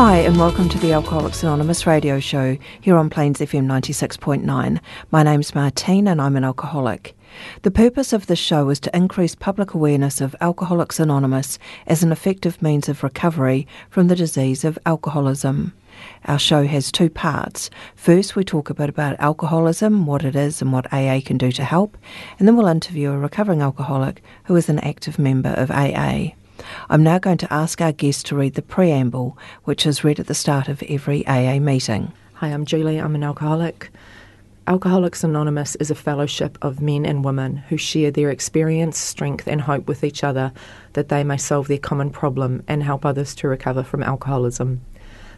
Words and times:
Hi, 0.00 0.18
and 0.18 0.38
welcome 0.38 0.68
to 0.68 0.78
the 0.78 0.92
Alcoholics 0.92 1.42
Anonymous 1.42 1.84
radio 1.84 2.20
show 2.20 2.56
here 2.80 2.96
on 2.96 3.10
Plains 3.10 3.40
FM 3.40 3.66
96.9. 3.66 4.80
My 5.10 5.22
name's 5.24 5.56
Martine, 5.56 6.06
and 6.06 6.22
I'm 6.22 6.36
an 6.36 6.44
alcoholic. 6.44 7.16
The 7.62 7.72
purpose 7.72 8.12
of 8.12 8.28
this 8.28 8.38
show 8.38 8.68
is 8.68 8.78
to 8.78 8.96
increase 8.96 9.34
public 9.34 9.74
awareness 9.74 10.20
of 10.20 10.36
Alcoholics 10.40 11.00
Anonymous 11.00 11.58
as 11.88 12.04
an 12.04 12.12
effective 12.12 12.62
means 12.62 12.88
of 12.88 13.02
recovery 13.02 13.66
from 13.90 14.06
the 14.06 14.14
disease 14.14 14.62
of 14.62 14.78
alcoholism. 14.86 15.72
Our 16.26 16.38
show 16.38 16.64
has 16.64 16.92
two 16.92 17.10
parts. 17.10 17.68
First, 17.96 18.36
we 18.36 18.44
talk 18.44 18.70
a 18.70 18.74
bit 18.74 18.88
about 18.88 19.18
alcoholism, 19.18 20.06
what 20.06 20.24
it 20.24 20.36
is, 20.36 20.62
and 20.62 20.72
what 20.72 20.92
AA 20.92 21.20
can 21.24 21.38
do 21.38 21.50
to 21.50 21.64
help, 21.64 21.98
and 22.38 22.46
then 22.46 22.56
we'll 22.56 22.68
interview 22.68 23.10
a 23.10 23.18
recovering 23.18 23.62
alcoholic 23.62 24.22
who 24.44 24.54
is 24.54 24.68
an 24.68 24.78
active 24.78 25.18
member 25.18 25.54
of 25.54 25.72
AA. 25.72 26.34
I'm 26.90 27.02
now 27.02 27.18
going 27.18 27.38
to 27.38 27.52
ask 27.52 27.80
our 27.80 27.92
guest 27.92 28.26
to 28.26 28.36
read 28.36 28.54
the 28.54 28.62
preamble, 28.62 29.38
which 29.64 29.86
is 29.86 30.04
read 30.04 30.20
at 30.20 30.26
the 30.26 30.34
start 30.34 30.68
of 30.68 30.82
every 30.88 31.26
AA 31.26 31.58
meeting. 31.58 32.12
Hi, 32.34 32.48
I'm 32.48 32.64
Julie. 32.64 32.98
I'm 32.98 33.14
an 33.14 33.24
alcoholic. 33.24 33.90
Alcoholics 34.66 35.24
Anonymous 35.24 35.76
is 35.76 35.90
a 35.90 35.94
fellowship 35.94 36.58
of 36.60 36.82
men 36.82 37.06
and 37.06 37.24
women 37.24 37.56
who 37.56 37.76
share 37.76 38.10
their 38.10 38.30
experience, 38.30 38.98
strength, 38.98 39.46
and 39.46 39.62
hope 39.62 39.86
with 39.88 40.04
each 40.04 40.22
other 40.22 40.52
that 40.92 41.08
they 41.08 41.24
may 41.24 41.38
solve 41.38 41.68
their 41.68 41.78
common 41.78 42.10
problem 42.10 42.62
and 42.68 42.82
help 42.82 43.06
others 43.06 43.34
to 43.36 43.48
recover 43.48 43.82
from 43.82 44.02
alcoholism. 44.02 44.80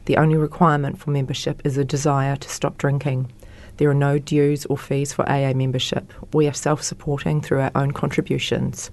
The 0.06 0.16
only 0.16 0.36
requirement 0.36 0.98
for 0.98 1.10
membership 1.10 1.62
is 1.64 1.76
a 1.76 1.84
desire 1.84 2.36
to 2.36 2.48
stop 2.48 2.76
drinking. 2.76 3.30
There 3.76 3.88
are 3.88 3.94
no 3.94 4.18
dues 4.18 4.66
or 4.66 4.76
fees 4.76 5.12
for 5.12 5.28
AA 5.28 5.52
membership. 5.54 6.12
We 6.34 6.48
are 6.48 6.52
self 6.52 6.82
supporting 6.82 7.40
through 7.40 7.60
our 7.60 7.70
own 7.74 7.92
contributions. 7.92 8.90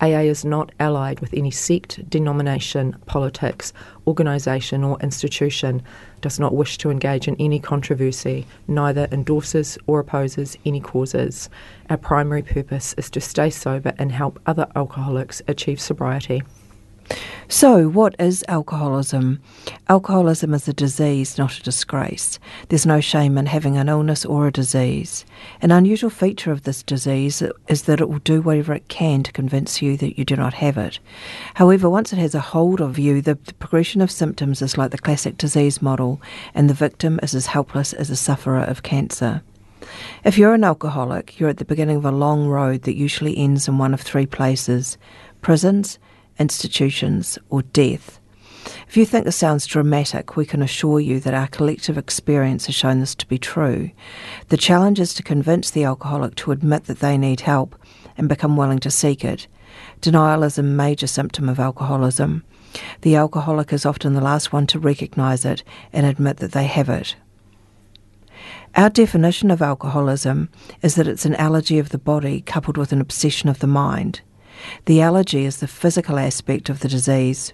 AA 0.00 0.20
is 0.20 0.44
not 0.44 0.70
allied 0.78 1.20
with 1.20 1.34
any 1.34 1.50
sect, 1.50 2.08
denomination, 2.08 2.96
politics, 3.06 3.72
organisation, 4.06 4.84
or 4.84 4.98
institution, 5.00 5.82
does 6.20 6.38
not 6.38 6.54
wish 6.54 6.78
to 6.78 6.90
engage 6.90 7.26
in 7.26 7.36
any 7.40 7.58
controversy, 7.58 8.46
neither 8.68 9.08
endorses 9.10 9.76
or 9.86 10.00
opposes 10.00 10.56
any 10.64 10.80
causes. 10.80 11.50
Our 11.90 11.96
primary 11.96 12.42
purpose 12.42 12.94
is 12.94 13.10
to 13.10 13.20
stay 13.20 13.50
sober 13.50 13.92
and 13.98 14.12
help 14.12 14.40
other 14.46 14.68
alcoholics 14.76 15.42
achieve 15.48 15.80
sobriety. 15.80 16.42
So, 17.50 17.88
what 17.88 18.14
is 18.18 18.44
alcoholism? 18.46 19.40
Alcoholism 19.88 20.52
is 20.52 20.68
a 20.68 20.74
disease, 20.74 21.38
not 21.38 21.56
a 21.56 21.62
disgrace. 21.62 22.38
There's 22.68 22.84
no 22.84 23.00
shame 23.00 23.38
in 23.38 23.46
having 23.46 23.78
an 23.78 23.88
illness 23.88 24.26
or 24.26 24.46
a 24.46 24.52
disease. 24.52 25.24
An 25.62 25.70
unusual 25.70 26.10
feature 26.10 26.52
of 26.52 26.64
this 26.64 26.82
disease 26.82 27.42
is 27.68 27.82
that 27.84 28.02
it 28.02 28.10
will 28.10 28.18
do 28.18 28.42
whatever 28.42 28.74
it 28.74 28.88
can 28.88 29.22
to 29.22 29.32
convince 29.32 29.80
you 29.80 29.96
that 29.96 30.18
you 30.18 30.26
do 30.26 30.36
not 30.36 30.52
have 30.54 30.76
it. 30.76 30.98
However, 31.54 31.88
once 31.88 32.12
it 32.12 32.18
has 32.18 32.34
a 32.34 32.40
hold 32.40 32.82
of 32.82 32.98
you, 32.98 33.22
the, 33.22 33.38
the 33.42 33.54
progression 33.54 34.02
of 34.02 34.10
symptoms 34.10 34.60
is 34.60 34.76
like 34.76 34.90
the 34.90 34.98
classic 34.98 35.38
disease 35.38 35.80
model, 35.80 36.20
and 36.54 36.68
the 36.68 36.74
victim 36.74 37.18
is 37.22 37.34
as 37.34 37.46
helpless 37.46 37.94
as 37.94 38.10
a 38.10 38.16
sufferer 38.16 38.60
of 38.60 38.82
cancer. 38.82 39.40
If 40.22 40.36
you're 40.36 40.52
an 40.52 40.64
alcoholic, 40.64 41.40
you're 41.40 41.48
at 41.48 41.56
the 41.56 41.64
beginning 41.64 41.96
of 41.96 42.04
a 42.04 42.10
long 42.10 42.46
road 42.46 42.82
that 42.82 42.96
usually 42.96 43.38
ends 43.38 43.68
in 43.68 43.78
one 43.78 43.94
of 43.94 44.02
three 44.02 44.26
places 44.26 44.98
prisons, 45.40 45.98
institutions, 46.38 47.38
or 47.50 47.62
death. 47.62 48.20
If 48.86 48.96
you 48.96 49.04
think 49.04 49.24
this 49.24 49.36
sounds 49.36 49.66
dramatic, 49.66 50.36
we 50.36 50.46
can 50.46 50.62
assure 50.62 51.00
you 51.00 51.20
that 51.20 51.34
our 51.34 51.46
collective 51.48 51.98
experience 51.98 52.66
has 52.66 52.74
shown 52.74 53.00
this 53.00 53.14
to 53.16 53.26
be 53.26 53.38
true. 53.38 53.90
The 54.48 54.56
challenge 54.56 55.00
is 55.00 55.14
to 55.14 55.22
convince 55.22 55.70
the 55.70 55.84
alcoholic 55.84 56.34
to 56.36 56.52
admit 56.52 56.84
that 56.84 57.00
they 57.00 57.16
need 57.16 57.40
help 57.40 57.76
and 58.16 58.28
become 58.28 58.56
willing 58.56 58.78
to 58.80 58.90
seek 58.90 59.24
it. 59.24 59.46
Denial 60.00 60.42
is 60.42 60.58
a 60.58 60.62
major 60.62 61.06
symptom 61.06 61.48
of 61.48 61.58
alcoholism. 61.58 62.44
The 63.02 63.16
alcoholic 63.16 63.72
is 63.72 63.86
often 63.86 64.14
the 64.14 64.20
last 64.20 64.52
one 64.52 64.66
to 64.68 64.78
recognise 64.78 65.44
it 65.44 65.62
and 65.92 66.04
admit 66.04 66.38
that 66.38 66.52
they 66.52 66.66
have 66.66 66.88
it. 66.88 67.16
Our 68.74 68.90
definition 68.90 69.50
of 69.50 69.62
alcoholism 69.62 70.50
is 70.82 70.94
that 70.94 71.08
it's 71.08 71.24
an 71.24 71.34
allergy 71.36 71.78
of 71.78 71.88
the 71.88 71.98
body 71.98 72.42
coupled 72.42 72.76
with 72.76 72.92
an 72.92 73.00
obsession 73.00 73.48
of 73.48 73.60
the 73.60 73.66
mind. 73.66 74.20
The 74.84 75.00
allergy 75.00 75.44
is 75.44 75.58
the 75.58 75.68
physical 75.68 76.18
aspect 76.18 76.68
of 76.68 76.80
the 76.80 76.88
disease. 76.88 77.52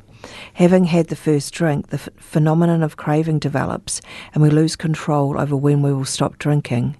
Having 0.54 0.84
had 0.84 1.09
the 1.09 1.16
first 1.16 1.53
drink, 1.53 1.88
the 1.88 1.98
phenomenon 1.98 2.82
of 2.82 2.97
craving 2.97 3.38
develops 3.38 4.00
and 4.32 4.42
we 4.42 4.50
lose 4.50 4.76
control 4.76 5.38
over 5.38 5.56
when 5.56 5.82
we 5.82 5.93
will 5.93 6.04
stop 6.04 6.38
drinking. 6.38 6.97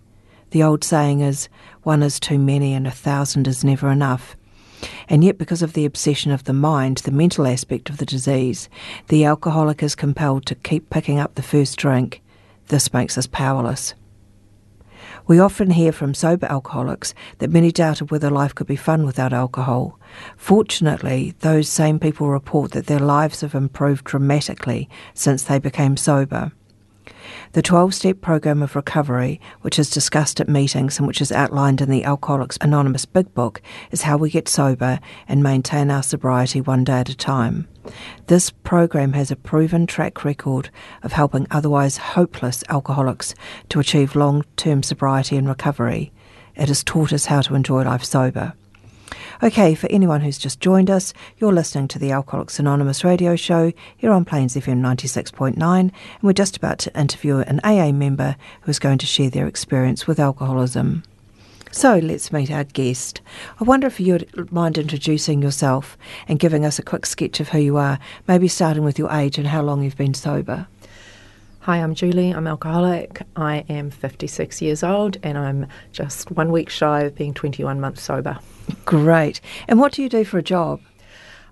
The 0.51 0.63
old 0.63 0.85
saying 0.85 1.21
is, 1.21 1.49
one 1.83 2.03
is 2.03 2.21
too 2.21 2.39
many 2.39 2.75
and 2.75 2.87
a 2.87 2.91
thousand 2.91 3.49
is 3.49 3.65
never 3.65 3.91
enough. 3.91 4.37
And 5.09 5.25
yet, 5.25 5.39
because 5.39 5.63
of 5.63 5.73
the 5.73 5.85
obsession 5.85 6.31
of 6.31 6.45
the 6.45 6.53
mind, 6.53 6.99
the 6.99 7.11
mental 7.11 7.47
aspect 7.47 7.89
of 7.89 7.97
the 7.97 8.07
disease, 8.07 8.69
the 9.09 9.25
alcoholic 9.25 9.83
is 9.83 9.95
compelled 9.95 10.47
to 10.47 10.55
keep 10.55 10.91
picking 10.91 11.19
up 11.19 11.35
the 11.35 11.43
first 11.43 11.79
drink. 11.79 12.23
This 12.69 12.93
makes 12.93 13.17
us 13.17 13.27
powerless. 13.27 13.95
We 15.27 15.39
often 15.39 15.71
hear 15.71 15.91
from 15.91 16.13
sober 16.13 16.47
alcoholics 16.51 17.15
that 17.39 17.51
many 17.51 17.73
doubted 17.73 18.11
whether 18.11 18.29
life 18.29 18.55
could 18.55 18.67
be 18.67 18.77
fun 18.77 19.07
without 19.07 19.33
alcohol. 19.33 19.99
Fortunately, 20.37 21.35
those 21.41 21.69
same 21.69 21.99
people 21.99 22.29
report 22.29 22.73
that 22.73 22.87
their 22.87 22.99
lives 23.01 23.41
have 23.41 23.55
improved 23.55 24.05
dramatically 24.05 24.89
since 25.15 25.43
they 25.43 25.59
became 25.59 25.97
sober. 25.97 26.53
The 27.53 27.63
12 27.63 27.95
step 27.95 28.21
program 28.21 28.63
of 28.63 28.77
recovery, 28.77 29.41
which 29.61 29.79
is 29.79 29.91
discussed 29.91 30.41
at 30.41 30.49
meetings 30.49 30.99
and 30.99 31.07
which 31.07 31.21
is 31.21 31.33
outlined 31.33 31.81
in 31.81 31.91
the 31.91 32.05
Alcoholics 32.05 32.59
Anonymous 32.61 33.05
Big 33.05 33.33
Book, 33.35 33.63
is 33.91 34.03
how 34.03 34.17
we 34.17 34.31
get 34.31 34.49
sober 34.49 35.01
and 35.29 35.43
maintain 35.43 35.91
our 35.91 36.03
sobriety 36.03 36.61
one 36.61 36.85
day 36.85 37.01
at 37.01 37.09
a 37.09 37.17
time. 37.17 37.69
This 38.27 38.51
program 38.51 39.13
has 39.13 39.31
a 39.31 39.37
proven 39.37 39.87
track 39.87 40.25
record 40.25 40.71
of 41.03 41.13
helping 41.13 41.47
otherwise 41.51 41.97
hopeless 41.97 42.65
alcoholics 42.69 43.35
to 43.69 43.81
achieve 43.81 44.17
long 44.17 44.45
term 44.57 44.83
sobriety 44.83 45.37
and 45.37 45.49
recovery. 45.49 46.13
It 46.57 46.69
has 46.69 46.85
taught 46.85 47.13
us 47.13 47.27
how 47.27 47.41
to 47.43 47.55
enjoy 47.55 47.85
life 47.85 48.05
sober. 48.05 48.55
Okay, 49.43 49.75
for 49.75 49.91
anyone 49.91 50.21
who's 50.21 50.39
just 50.39 50.61
joined 50.61 50.91
us, 50.91 51.13
you're 51.39 51.53
listening 51.53 51.89
to 51.89 51.99
the 51.99 52.11
Alcoholics 52.11 52.59
Anonymous 52.59 53.05
radio 53.05 53.37
show 53.37 53.73
here 53.97 54.13
on 54.13 54.25
Plains 54.25 54.55
FM 54.55 54.81
96.9, 54.81 55.57
and 55.59 55.93
we're 56.23 56.33
just 56.33 56.57
about 56.57 56.79
to 56.79 56.99
interview 56.99 57.39
an 57.39 57.61
AA 57.65 57.93
member 57.93 58.37
who 58.63 58.71
is 58.71 58.79
going 58.79 58.99
to 58.99 59.07
share 59.07 59.31
their 59.31 59.47
experience 59.47 60.07
with 60.07 60.19
alcoholism. 60.19 61.03
So 61.71 61.99
let's 61.99 62.33
meet 62.33 62.53
our 62.53 62.63
guest. 62.63 63.21
I 63.61 63.65
wonder 63.65 63.89
if 63.89 63.99
you'd 63.99 64.53
mind 64.53 64.79
introducing 64.79 65.43
yourself 65.43 65.99
and 66.29 66.39
giving 66.39 66.65
us 66.65 66.79
a 66.79 66.85
quick 66.85 67.05
sketch 67.05 67.41
of 67.41 67.49
who 67.49 67.59
you 67.59 67.77
are, 67.77 67.99
maybe 68.29 68.47
starting 68.47 68.85
with 68.85 68.97
your 68.97 69.11
age 69.11 69.39
and 69.39 69.49
how 69.49 69.63
long 69.63 69.83
you've 69.83 69.97
been 69.97 70.15
sober. 70.15 70.69
Hi, 71.65 71.79
I'm 71.79 71.95
Julie. 71.95 72.31
I'm 72.31 72.47
alcoholic. 72.47 73.23
I 73.37 73.65
am 73.71 73.89
56 73.89 74.61
years 74.61 74.83
old 74.83 75.17
and 75.23 75.39
I'm 75.39 75.67
just 75.93 76.31
one 76.31 76.53
week 76.53 76.69
shy 76.69 77.05
of 77.05 77.15
being 77.15 77.33
21 77.33 77.81
months 77.81 78.03
sober. 78.03 78.39
Great. 78.85 79.41
And 79.67 79.81
what 79.81 79.93
do 79.93 80.03
you 80.03 80.11
do 80.11 80.27
for 80.27 80.37
a 80.37 80.43
job? 80.43 80.83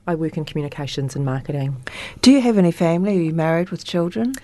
I 0.06 0.14
work 0.14 0.36
in 0.36 0.44
communications 0.44 1.16
and 1.16 1.24
marketing. 1.24 1.82
Do 2.20 2.30
you 2.30 2.42
have 2.42 2.58
any 2.58 2.72
family? 2.72 3.16
Are 3.16 3.22
you 3.22 3.32
married 3.32 3.70
with 3.70 3.86
children? 3.86 4.34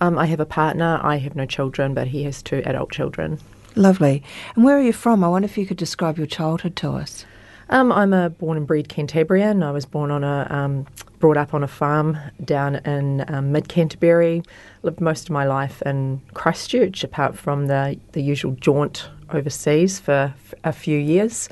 Um, 0.00 0.16
I 0.16 0.26
have 0.26 0.38
a 0.38 0.46
partner. 0.46 1.00
I 1.02 1.16
have 1.16 1.34
no 1.34 1.44
children, 1.44 1.92
but 1.92 2.06
he 2.06 2.22
has 2.22 2.40
two 2.40 2.62
adult 2.64 2.92
children. 2.92 3.40
Lovely. 3.74 4.22
And 4.54 4.62
where 4.62 4.78
are 4.78 4.80
you 4.80 4.92
from? 4.92 5.24
I 5.24 5.28
wonder 5.28 5.46
if 5.46 5.58
you 5.58 5.66
could 5.66 5.76
describe 5.76 6.18
your 6.18 6.28
childhood 6.28 6.76
to 6.76 6.92
us. 6.92 7.26
Um, 7.68 7.90
I'm 7.90 8.12
a 8.12 8.30
born 8.30 8.56
and 8.56 8.66
bred 8.66 8.88
Cantabrian. 8.88 9.64
I 9.64 9.72
was 9.72 9.84
born 9.84 10.10
on 10.10 10.22
a, 10.22 10.46
um, 10.50 10.86
brought 11.18 11.36
up 11.36 11.52
on 11.52 11.64
a 11.64 11.68
farm 11.68 12.16
down 12.44 12.76
in 12.76 13.24
um, 13.28 13.52
mid 13.52 13.68
Canterbury. 13.68 14.42
Lived 14.82 15.00
most 15.00 15.24
of 15.24 15.30
my 15.30 15.44
life 15.44 15.82
in 15.82 16.22
Christchurch, 16.34 17.02
apart 17.02 17.36
from 17.36 17.66
the 17.66 17.98
the 18.12 18.22
usual 18.22 18.52
jaunt 18.60 19.10
overseas 19.30 19.98
for 19.98 20.32
a 20.62 20.72
few 20.72 20.98
years. 20.98 21.48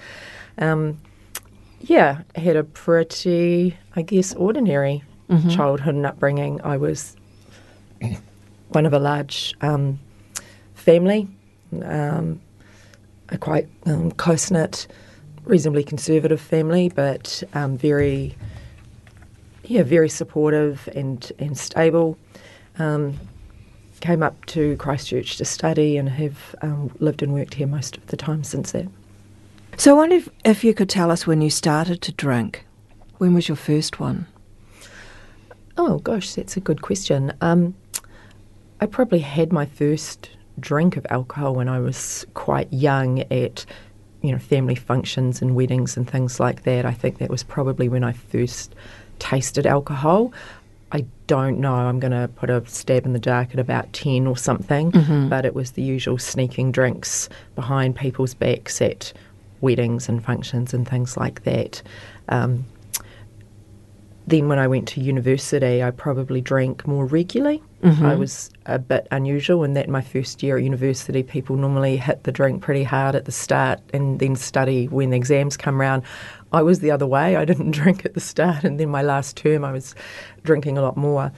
Um, 0.59 1.01
yeah, 1.81 2.23
had 2.37 2.57
a 2.57 2.65
pretty, 2.65 3.77
I 3.97 4.03
guess, 4.03 4.35
ordinary 4.35 5.03
mm-hmm. 5.29 5.49
childhood 5.51 5.97
and 5.97 6.07
upbringing. 6.07 6.61
I 6.63 6.77
was 6.77 7.17
one 8.69 8.87
of 8.87 8.93
a 8.93 8.99
large 8.99 9.55
um, 9.61 9.99
family 10.75 11.29
um, 11.83 12.41
a 13.31 13.39
quite 13.39 13.69
um, 13.87 14.11
close 14.13 14.51
knit, 14.51 14.87
reasonably 15.45 15.85
conservative 15.85 16.41
family, 16.41 16.89
but 16.89 17.43
um, 17.55 17.77
very 17.77 18.35
yeah, 19.65 19.83
very 19.83 20.09
supportive 20.09 20.89
and 20.95 21.31
and 21.39 21.57
stable. 21.57 22.19
Um, 22.79 23.19
came 24.01 24.23
up 24.23 24.45
to 24.45 24.77
Christchurch 24.77 25.39
to 25.39 25.47
study 25.47 25.97
and 25.97 26.11
have 26.11 26.55
um, 26.61 26.95
lived 26.99 27.23
and 27.23 27.33
worked 27.33 27.55
here 27.55 27.67
most 27.67 27.97
of 27.97 28.07
the 28.09 28.19
time 28.19 28.45
since 28.45 28.73
then. 28.73 28.93
So, 29.79 29.93
I 29.93 29.95
wonder 29.95 30.17
if, 30.17 30.29
if 30.45 30.63
you 30.63 30.75
could 30.75 30.91
tell 30.91 31.11
us 31.11 31.27
when 31.27 31.41
you 31.41 31.49
started 31.49 32.03
to 32.03 32.13
drink. 32.13 32.67
When 33.17 33.33
was 33.33 33.49
your 33.49 33.57
first 33.57 34.01
one? 34.01 34.27
Oh 35.77 35.99
gosh, 35.99 36.35
that's 36.35 36.57
a 36.57 36.61
good 36.61 36.83
question. 36.83 37.33
Um, 37.41 37.75
I 38.81 38.87
probably 38.87 39.21
had 39.21 39.53
my 39.53 39.67
first 39.67 40.31
drink 40.61 40.97
of 40.97 41.07
alcohol 41.09 41.55
when 41.55 41.69
I 41.69 41.81
was 41.81 42.27
quite 42.35 42.73
young 42.73 43.21
at 43.33 43.65
you 44.25 44.33
know 44.33 44.39
family 44.39 44.75
functions 44.75 45.41
and 45.43 45.55
weddings 45.55 45.97
and 45.97 46.09
things 46.11 46.41
like 46.41 46.63
that. 46.65 46.85
I 46.87 46.93
think 46.93 47.19
that 47.19 47.31
was 47.31 47.43
probably 47.43 47.89
when 47.89 48.03
I 48.03 48.13
first 48.13 48.75
tasted 49.19 49.67
alcohol. 49.67 50.33
I 50.93 51.05
don't 51.27 51.59
know. 51.59 51.75
I'm 51.75 51.99
going 51.99 52.13
to 52.13 52.29
put 52.37 52.51
a 52.51 52.65
stab 52.69 53.05
in 53.05 53.13
the 53.15 53.19
dark 53.19 53.49
at 53.53 53.59
about 53.59 53.93
10 53.93 54.27
or 54.29 54.37
something, 54.37 54.93
Mm-hmm. 54.93 55.29
but 55.29 55.45
it 55.45 55.53
was 55.55 55.73
the 55.73 55.83
usual 55.83 56.19
sneaking 56.19 56.71
drinks 56.73 57.29
behind 57.57 57.97
people's 57.97 58.33
backs 58.35 58.81
at 58.81 59.13
weddings 59.61 60.09
and 60.09 60.25
functions 60.25 60.73
and 60.73 60.87
things 60.89 61.17
like 61.17 61.43
that. 61.45 61.83
Um, 62.29 62.65
then 64.27 64.49
when 64.49 64.59
I 64.59 64.69
went 64.69 64.89
to 64.89 65.01
university, 65.01 65.83
I 65.83 65.91
probably 65.91 66.41
drank 66.41 66.87
more 66.87 67.05
regularly. 67.07 67.63
Mm-hmm. 67.85 68.07
I 68.07 68.15
was 68.15 68.51
a 68.65 68.79
bit 68.79 69.07
unusual 69.11 69.63
in 69.63 69.75
that 69.75 69.91
my 69.91 70.01
first 70.01 70.43
year 70.43 70.57
at 70.57 70.65
university, 70.65 71.23
people 71.23 71.57
normally 71.57 71.99
hit 71.99 72.25
the 72.25 72.33
drink 72.33 72.63
pretty 72.63 72.83
hard 72.83 73.15
at 73.15 73.27
the 73.27 73.33
start 73.33 73.81
and 73.93 74.19
then 74.19 74.37
study 74.37 74.89
when 74.89 75.11
the 75.11 75.17
exams 75.17 75.59
come 75.59 75.79
round. 75.79 76.03
I 76.51 76.63
was 76.63 76.81
the 76.81 76.91
other 76.91 77.07
way. 77.07 77.37
I 77.37 77.45
didn't 77.45 77.71
drink 77.83 78.07
at 78.07 78.15
the 78.15 78.21
start, 78.21 78.65
and 78.65 78.81
then 78.81 78.89
my 78.89 79.03
last 79.03 79.37
term, 79.37 79.65
I 79.65 79.73
was 79.73 79.95
drinking 80.45 80.79
a 80.79 80.83
lot 80.83 80.97
more. 80.97 81.31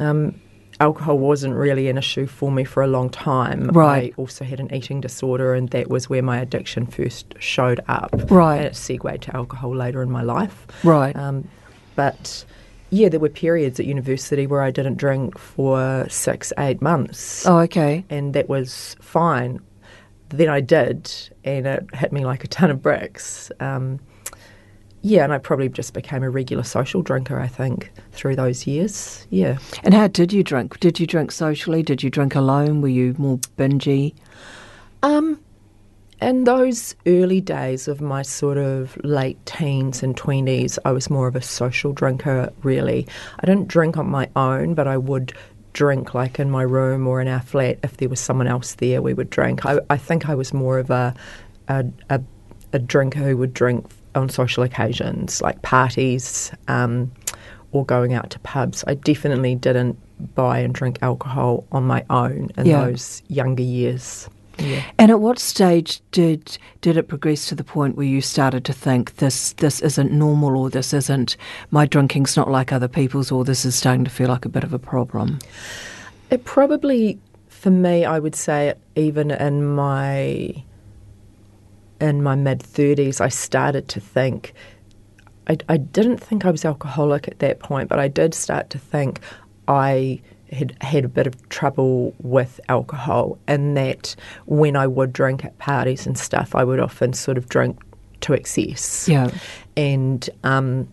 Um, 0.00 0.40
alcohol 0.80 1.18
wasn't 1.18 1.54
really 1.54 1.88
an 1.88 1.98
issue 1.98 2.26
for 2.26 2.50
me 2.50 2.64
for 2.64 2.82
a 2.82 2.88
long 2.88 3.08
time. 3.08 3.68
Right. 3.68 4.12
I 4.12 4.20
also 4.20 4.44
had 4.44 4.58
an 4.58 4.74
eating 4.74 5.00
disorder, 5.00 5.54
and 5.54 5.68
that 5.70 5.88
was 5.88 6.10
where 6.10 6.22
my 6.22 6.38
addiction 6.38 6.86
first 6.86 7.34
showed 7.38 7.80
up. 7.86 8.10
Right. 8.28 8.56
And 8.56 8.66
it 8.66 8.76
segued 8.76 9.22
to 9.22 9.36
alcohol 9.36 9.74
later 9.74 10.02
in 10.02 10.10
my 10.10 10.22
life. 10.22 10.66
Right. 10.82 11.14
Um, 11.14 11.48
but 11.94 12.44
yeah, 12.90 13.08
there 13.08 13.20
were 13.20 13.28
periods 13.28 13.80
at 13.80 13.86
university 13.86 14.46
where 14.46 14.62
I 14.62 14.70
didn't 14.70 14.96
drink 14.96 15.38
for 15.38 16.06
six, 16.08 16.52
eight 16.58 16.80
months, 16.80 17.46
oh, 17.46 17.58
okay. 17.60 18.04
and 18.10 18.34
that 18.34 18.48
was 18.48 18.96
fine. 19.00 19.60
Then 20.28 20.48
I 20.48 20.60
did, 20.60 21.10
and 21.44 21.66
it 21.66 21.94
hit 21.94 22.12
me 22.12 22.24
like 22.24 22.44
a 22.44 22.48
ton 22.48 22.70
of 22.70 22.82
bricks. 22.82 23.50
Um, 23.60 24.00
yeah, 25.02 25.22
and 25.22 25.32
I 25.32 25.38
probably 25.38 25.68
just 25.68 25.94
became 25.94 26.24
a 26.24 26.30
regular 26.30 26.64
social 26.64 27.00
drinker, 27.00 27.38
I 27.38 27.46
think, 27.46 27.92
through 28.10 28.34
those 28.34 28.66
years. 28.66 29.24
Yeah. 29.30 29.58
And 29.84 29.94
how 29.94 30.08
did 30.08 30.32
you 30.32 30.42
drink? 30.42 30.80
Did 30.80 30.98
you 30.98 31.06
drink 31.06 31.30
socially? 31.30 31.84
Did 31.84 32.02
you 32.02 32.10
drink 32.10 32.34
alone? 32.34 32.80
Were 32.80 32.88
you 32.88 33.14
more 33.16 33.38
bingy? 33.56 34.14
Um, 35.04 35.40
in 36.20 36.44
those 36.44 36.94
early 37.06 37.40
days 37.40 37.88
of 37.88 38.00
my 38.00 38.22
sort 38.22 38.56
of 38.58 38.96
late 39.04 39.44
teens 39.46 40.02
and 40.02 40.16
20s, 40.16 40.78
I 40.84 40.92
was 40.92 41.10
more 41.10 41.28
of 41.28 41.36
a 41.36 41.42
social 41.42 41.92
drinker, 41.92 42.52
really. 42.62 43.06
I 43.40 43.46
didn't 43.46 43.68
drink 43.68 43.96
on 43.96 44.08
my 44.08 44.28
own, 44.36 44.74
but 44.74 44.86
I 44.88 44.96
would 44.96 45.32
drink 45.72 46.14
like 46.14 46.38
in 46.40 46.50
my 46.50 46.62
room 46.62 47.06
or 47.06 47.20
in 47.20 47.28
our 47.28 47.40
flat. 47.42 47.78
If 47.82 47.98
there 47.98 48.08
was 48.08 48.18
someone 48.20 48.46
else 48.46 48.74
there, 48.76 49.02
we 49.02 49.12
would 49.12 49.28
drink. 49.28 49.66
I, 49.66 49.78
I 49.90 49.98
think 49.98 50.28
I 50.28 50.34
was 50.34 50.54
more 50.54 50.78
of 50.78 50.90
a, 50.90 51.14
a, 51.68 51.84
a, 52.08 52.20
a 52.72 52.78
drinker 52.78 53.20
who 53.20 53.36
would 53.36 53.52
drink 53.52 53.84
on 54.14 54.30
social 54.30 54.62
occasions, 54.62 55.42
like 55.42 55.60
parties 55.60 56.50
um, 56.68 57.12
or 57.72 57.84
going 57.84 58.14
out 58.14 58.30
to 58.30 58.38
pubs. 58.38 58.82
I 58.86 58.94
definitely 58.94 59.54
didn't 59.54 59.98
buy 60.34 60.60
and 60.60 60.72
drink 60.74 60.98
alcohol 61.02 61.66
on 61.72 61.84
my 61.84 62.02
own 62.08 62.48
in 62.56 62.64
Yeah. 62.64 62.86
those 62.86 63.22
younger 63.28 63.62
years. 63.62 64.30
Yeah. 64.58 64.82
And 64.98 65.10
at 65.10 65.20
what 65.20 65.38
stage 65.38 66.00
did 66.12 66.58
did 66.80 66.96
it 66.96 67.08
progress 67.08 67.46
to 67.48 67.54
the 67.54 67.64
point 67.64 67.96
where 67.96 68.06
you 68.06 68.20
started 68.20 68.64
to 68.66 68.72
think 68.72 69.16
this 69.16 69.52
this 69.54 69.80
isn't 69.80 70.12
normal 70.12 70.56
or 70.56 70.70
this 70.70 70.92
isn't 70.92 71.36
my 71.70 71.86
drinking's 71.86 72.36
not 72.36 72.50
like 72.50 72.72
other 72.72 72.88
people's 72.88 73.30
or 73.30 73.44
this 73.44 73.64
is 73.64 73.74
starting 73.74 74.04
to 74.04 74.10
feel 74.10 74.28
like 74.28 74.44
a 74.44 74.48
bit 74.48 74.64
of 74.64 74.72
a 74.72 74.78
problem? 74.78 75.38
It 76.30 76.44
probably, 76.44 77.18
for 77.48 77.70
me, 77.70 78.04
I 78.04 78.18
would 78.18 78.34
say, 78.34 78.74
even 78.94 79.30
in 79.30 79.64
my 79.74 80.64
in 82.00 82.22
my 82.22 82.34
mid 82.34 82.62
thirties, 82.62 83.20
I 83.20 83.28
started 83.28 83.88
to 83.88 84.00
think. 84.00 84.54
I, 85.48 85.58
I 85.68 85.76
didn't 85.76 86.18
think 86.18 86.44
I 86.44 86.50
was 86.50 86.64
alcoholic 86.64 87.28
at 87.28 87.38
that 87.38 87.60
point, 87.60 87.88
but 87.88 88.00
I 88.00 88.08
did 88.08 88.34
start 88.34 88.68
to 88.70 88.78
think 88.78 89.20
I 89.68 90.20
had 90.52 90.76
had 90.82 91.04
a 91.04 91.08
bit 91.08 91.26
of 91.26 91.48
trouble 91.48 92.14
with 92.22 92.60
alcohol, 92.68 93.38
and 93.46 93.76
that 93.76 94.14
when 94.46 94.76
I 94.76 94.86
would 94.86 95.12
drink 95.12 95.44
at 95.44 95.56
parties 95.58 96.06
and 96.06 96.16
stuff, 96.16 96.54
I 96.54 96.64
would 96.64 96.80
often 96.80 97.12
sort 97.12 97.38
of 97.38 97.48
drink 97.48 97.80
to 98.22 98.32
excess 98.32 99.08
Yeah. 99.08 99.30
and 99.76 100.28
um, 100.44 100.88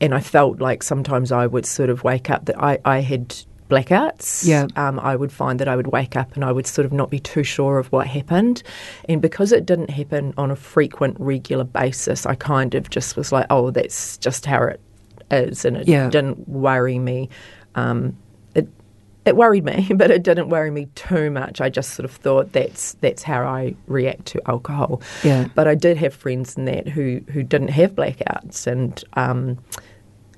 and 0.00 0.14
I 0.14 0.20
felt 0.20 0.60
like 0.60 0.82
sometimes 0.82 1.32
I 1.32 1.46
would 1.46 1.64
sort 1.66 1.88
of 1.90 2.02
wake 2.04 2.28
up 2.30 2.46
that 2.46 2.60
I, 2.62 2.78
I 2.84 3.00
had 3.00 3.34
blackouts. 3.70 4.46
Yeah. 4.46 4.66
Um, 4.76 4.98
I 5.00 5.16
would 5.16 5.32
find 5.32 5.58
that 5.60 5.68
I 5.68 5.76
would 5.76 5.86
wake 5.86 6.16
up 6.16 6.34
and 6.34 6.44
I 6.44 6.52
would 6.52 6.66
sort 6.66 6.84
of 6.84 6.92
not 6.92 7.10
be 7.10 7.18
too 7.18 7.42
sure 7.44 7.78
of 7.78 7.90
what 7.92 8.06
happened, 8.06 8.62
and 9.08 9.22
because 9.22 9.52
it 9.52 9.64
didn't 9.66 9.90
happen 9.90 10.34
on 10.36 10.50
a 10.50 10.56
frequent, 10.56 11.16
regular 11.20 11.64
basis, 11.64 12.26
I 12.26 12.34
kind 12.34 12.74
of 12.74 12.90
just 12.90 13.16
was 13.16 13.32
like, 13.32 13.46
oh, 13.50 13.70
that's 13.70 14.18
just 14.18 14.44
how 14.46 14.62
it 14.64 14.80
is, 15.30 15.64
and 15.64 15.76
it 15.76 15.88
Yeah. 15.88 16.10
didn't 16.10 16.48
worry 16.48 16.98
me. 16.98 17.28
Um, 17.74 18.16
it 18.54 18.68
it 19.24 19.36
worried 19.36 19.64
me, 19.64 19.90
but 19.94 20.10
it 20.10 20.22
didn't 20.22 20.48
worry 20.48 20.70
me 20.70 20.86
too 20.94 21.30
much. 21.30 21.60
I 21.60 21.68
just 21.68 21.94
sort 21.94 22.04
of 22.04 22.12
thought 22.12 22.52
that's 22.52 22.94
that's 22.94 23.22
how 23.22 23.42
I 23.42 23.74
react 23.86 24.26
to 24.26 24.42
alcohol. 24.48 25.02
Yeah. 25.22 25.48
But 25.54 25.68
I 25.68 25.74
did 25.74 25.96
have 25.98 26.14
friends 26.14 26.56
in 26.56 26.64
that 26.66 26.88
who 26.88 27.20
who 27.28 27.42
didn't 27.42 27.68
have 27.68 27.92
blackouts, 27.92 28.66
and 28.66 29.02
um, 29.14 29.58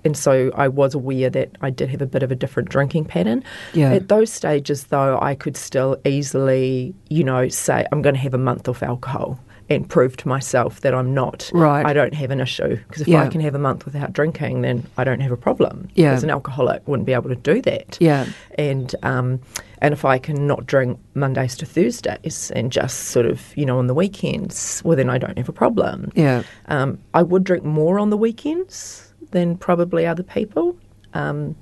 and 0.06 0.16
so 0.16 0.52
I 0.54 0.68
was 0.68 0.94
aware 0.94 1.28
that 1.30 1.56
I 1.60 1.70
did 1.70 1.88
have 1.90 2.00
a 2.00 2.06
bit 2.06 2.22
of 2.22 2.30
a 2.30 2.36
different 2.36 2.68
drinking 2.68 3.06
pattern. 3.06 3.42
Yeah. 3.74 3.92
At 3.92 4.08
those 4.08 4.32
stages, 4.32 4.84
though, 4.84 5.18
I 5.20 5.34
could 5.34 5.56
still 5.56 5.96
easily, 6.04 6.94
you 7.08 7.24
know, 7.24 7.48
say 7.48 7.84
I'm 7.90 8.02
going 8.02 8.14
to 8.14 8.20
have 8.20 8.32
a 8.32 8.38
month 8.38 8.68
off 8.68 8.84
alcohol. 8.84 9.40
And 9.68 9.88
prove 9.88 10.16
to 10.18 10.28
myself 10.28 10.80
that 10.82 10.94
I'm 10.94 11.12
not. 11.12 11.50
Right. 11.52 11.84
I 11.84 11.92
don't 11.92 12.14
have 12.14 12.30
an 12.30 12.38
issue 12.40 12.76
because 12.86 13.02
if 13.02 13.08
Yeah. 13.08 13.22
I 13.24 13.26
can 13.28 13.40
have 13.40 13.56
a 13.56 13.58
month 13.58 13.84
without 13.84 14.12
drinking, 14.12 14.62
then 14.62 14.84
I 14.96 15.02
don't 15.02 15.18
have 15.18 15.32
a 15.32 15.36
problem. 15.36 15.88
Yeah. 15.96 16.12
As 16.12 16.22
an 16.22 16.30
alcoholic, 16.30 16.86
wouldn't 16.86 17.04
be 17.06 17.12
able 17.12 17.30
to 17.30 17.34
do 17.36 17.60
that 17.62 17.96
Yeah. 18.00 18.26
and 18.56 18.94
um, 19.02 19.41
and 19.82 19.93
if 19.93 20.05
I 20.05 20.19
can 20.19 20.46
not 20.46 20.67
drink 20.67 21.00
Mondays 21.14 21.56
to 21.56 21.67
Thursdays 21.67 22.52
and 22.55 22.70
just 22.70 23.08
sort 23.08 23.26
of 23.26 23.56
you 23.56 23.67
know 23.67 23.79
on 23.79 23.88
the 23.88 23.94
weekends, 23.94 24.82
well 24.84 24.96
then 24.96 25.10
I 25.10 25.19
don't 25.19 25.36
have 25.36 25.48
a 25.48 25.52
problem. 25.52 26.12
Yeah. 26.14 26.44
Um, 26.69 26.98
I 27.12 27.22
would 27.24 27.43
drink 27.43 27.64
more 27.64 27.98
on 27.98 28.10
the 28.10 28.17
weekends 28.17 29.12
than 29.32 29.56
probably 29.56 30.06
other 30.06 30.22
people, 30.22 30.76
um, 31.12 31.56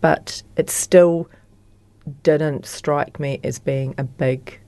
but 0.00 0.42
it 0.56 0.70
still 0.70 1.28
didn't 2.22 2.66
strike 2.66 3.20
me 3.20 3.40
as 3.44 3.58
being 3.58 3.94
a 3.98 4.04
big 4.04 4.58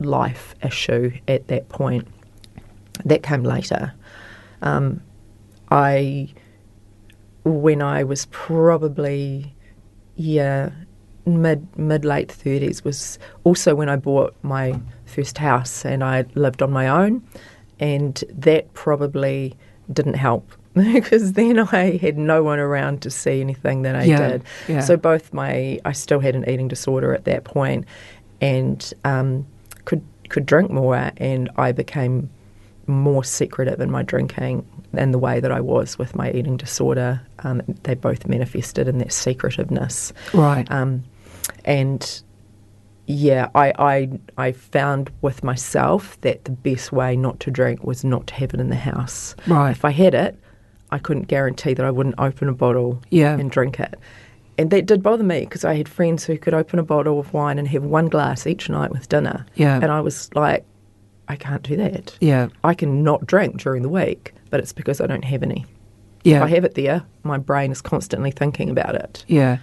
life 0.00 0.54
issue 0.64 1.12
at 1.28 1.48
that 1.48 1.68
point. 1.68 2.06
That 3.04 3.22
came 3.22 3.42
later. 3.44 3.92
Um, 4.62 5.00
I, 5.70 6.28
when 7.44 7.80
I 7.80 8.04
was 8.04 8.26
probably, 8.26 9.54
yeah, 10.16 10.70
mid 11.26 11.66
mid 11.78 12.04
late 12.04 12.30
thirties 12.30 12.82
was 12.84 13.18
also 13.44 13.74
when 13.74 13.88
I 13.88 13.96
bought 13.96 14.34
my 14.42 14.78
first 15.06 15.38
house 15.38 15.84
and 15.84 16.02
I 16.04 16.24
lived 16.34 16.60
on 16.62 16.70
my 16.72 16.88
own, 16.88 17.22
and 17.78 18.22
that 18.30 18.72
probably 18.74 19.54
didn't 19.92 20.14
help 20.14 20.50
because 20.74 21.32
then 21.32 21.58
I 21.58 21.96
had 21.96 22.18
no 22.18 22.42
one 22.42 22.58
around 22.58 23.02
to 23.02 23.10
see 23.10 23.40
anything 23.40 23.82
that 23.82 23.96
I 23.96 24.04
Yeah, 24.04 24.28
did. 24.28 24.44
yeah. 24.68 24.80
So 24.80 24.96
both 24.96 25.32
my 25.32 25.78
I 25.84 25.92
still 25.92 26.20
had 26.20 26.34
an 26.34 26.48
eating 26.48 26.68
disorder 26.68 27.14
at 27.14 27.24
that 27.24 27.44
point, 27.44 27.86
and 28.42 28.92
um, 29.04 29.46
could 29.90 30.02
could 30.28 30.46
drink 30.46 30.70
more, 30.70 31.10
and 31.16 31.50
I 31.56 31.72
became 31.72 32.30
more 32.86 33.24
secretive 33.24 33.80
in 33.80 33.90
my 33.90 34.02
drinking 34.02 34.64
and 34.94 35.12
the 35.14 35.18
way 35.18 35.40
that 35.40 35.52
I 35.52 35.60
was 35.60 35.98
with 35.98 36.14
my 36.14 36.30
eating 36.32 36.56
disorder. 36.56 37.20
Um, 37.40 37.62
they 37.82 37.94
both 37.94 38.26
manifested 38.26 38.86
in 38.88 38.98
that 38.98 39.12
secretiveness. 39.12 40.12
Right. 40.32 40.70
Um, 40.70 41.02
and 41.64 42.22
yeah, 43.06 43.48
I, 43.54 43.72
I 43.78 44.08
I 44.38 44.52
found 44.52 45.10
with 45.20 45.42
myself 45.42 46.20
that 46.20 46.44
the 46.44 46.52
best 46.52 46.92
way 46.92 47.16
not 47.16 47.40
to 47.40 47.50
drink 47.50 47.82
was 47.84 48.04
not 48.04 48.26
to 48.28 48.34
have 48.34 48.54
it 48.54 48.60
in 48.60 48.68
the 48.70 48.76
house. 48.76 49.34
Right. 49.48 49.72
If 49.72 49.84
I 49.84 49.90
had 49.90 50.14
it, 50.14 50.38
I 50.92 50.98
couldn't 50.98 51.26
guarantee 51.28 51.74
that 51.74 51.84
I 51.84 51.90
wouldn't 51.90 52.14
open 52.18 52.48
a 52.48 52.52
bottle 52.54 53.02
Yeah. 53.10 53.36
and 53.38 53.50
drink 53.50 53.80
it. 53.80 53.94
And 54.60 54.68
that 54.72 54.84
did 54.84 55.02
bother 55.02 55.24
me 55.24 55.40
because 55.40 55.64
I 55.64 55.74
had 55.74 55.88
friends 55.88 56.24
who 56.24 56.36
could 56.36 56.52
open 56.52 56.78
a 56.78 56.82
bottle 56.82 57.18
of 57.18 57.32
wine 57.32 57.58
and 57.58 57.66
have 57.68 57.82
one 57.82 58.10
glass 58.10 58.46
each 58.46 58.68
night 58.68 58.90
with 58.90 59.08
dinner. 59.08 59.46
Yeah. 59.54 59.76
And 59.76 59.86
I 59.86 60.02
was 60.02 60.28
like, 60.34 60.66
I 61.28 61.36
can't 61.36 61.62
do 61.62 61.76
that. 61.76 62.14
Yeah. 62.20 62.48
I 62.62 62.74
can 62.74 63.02
not 63.02 63.26
drink 63.26 63.58
during 63.62 63.80
the 63.80 63.88
week, 63.88 64.34
but 64.50 64.60
it's 64.60 64.74
because 64.74 65.00
I 65.00 65.06
don't 65.06 65.24
have 65.24 65.42
any. 65.42 65.64
Yeah. 66.24 66.36
If 66.36 66.42
I 66.42 66.48
have 66.48 66.66
it 66.66 66.74
there, 66.74 67.02
my 67.22 67.38
brain 67.38 67.72
is 67.72 67.80
constantly 67.80 68.32
thinking 68.32 68.68
about 68.68 68.94
it. 68.96 69.24
Yeah. 69.28 69.60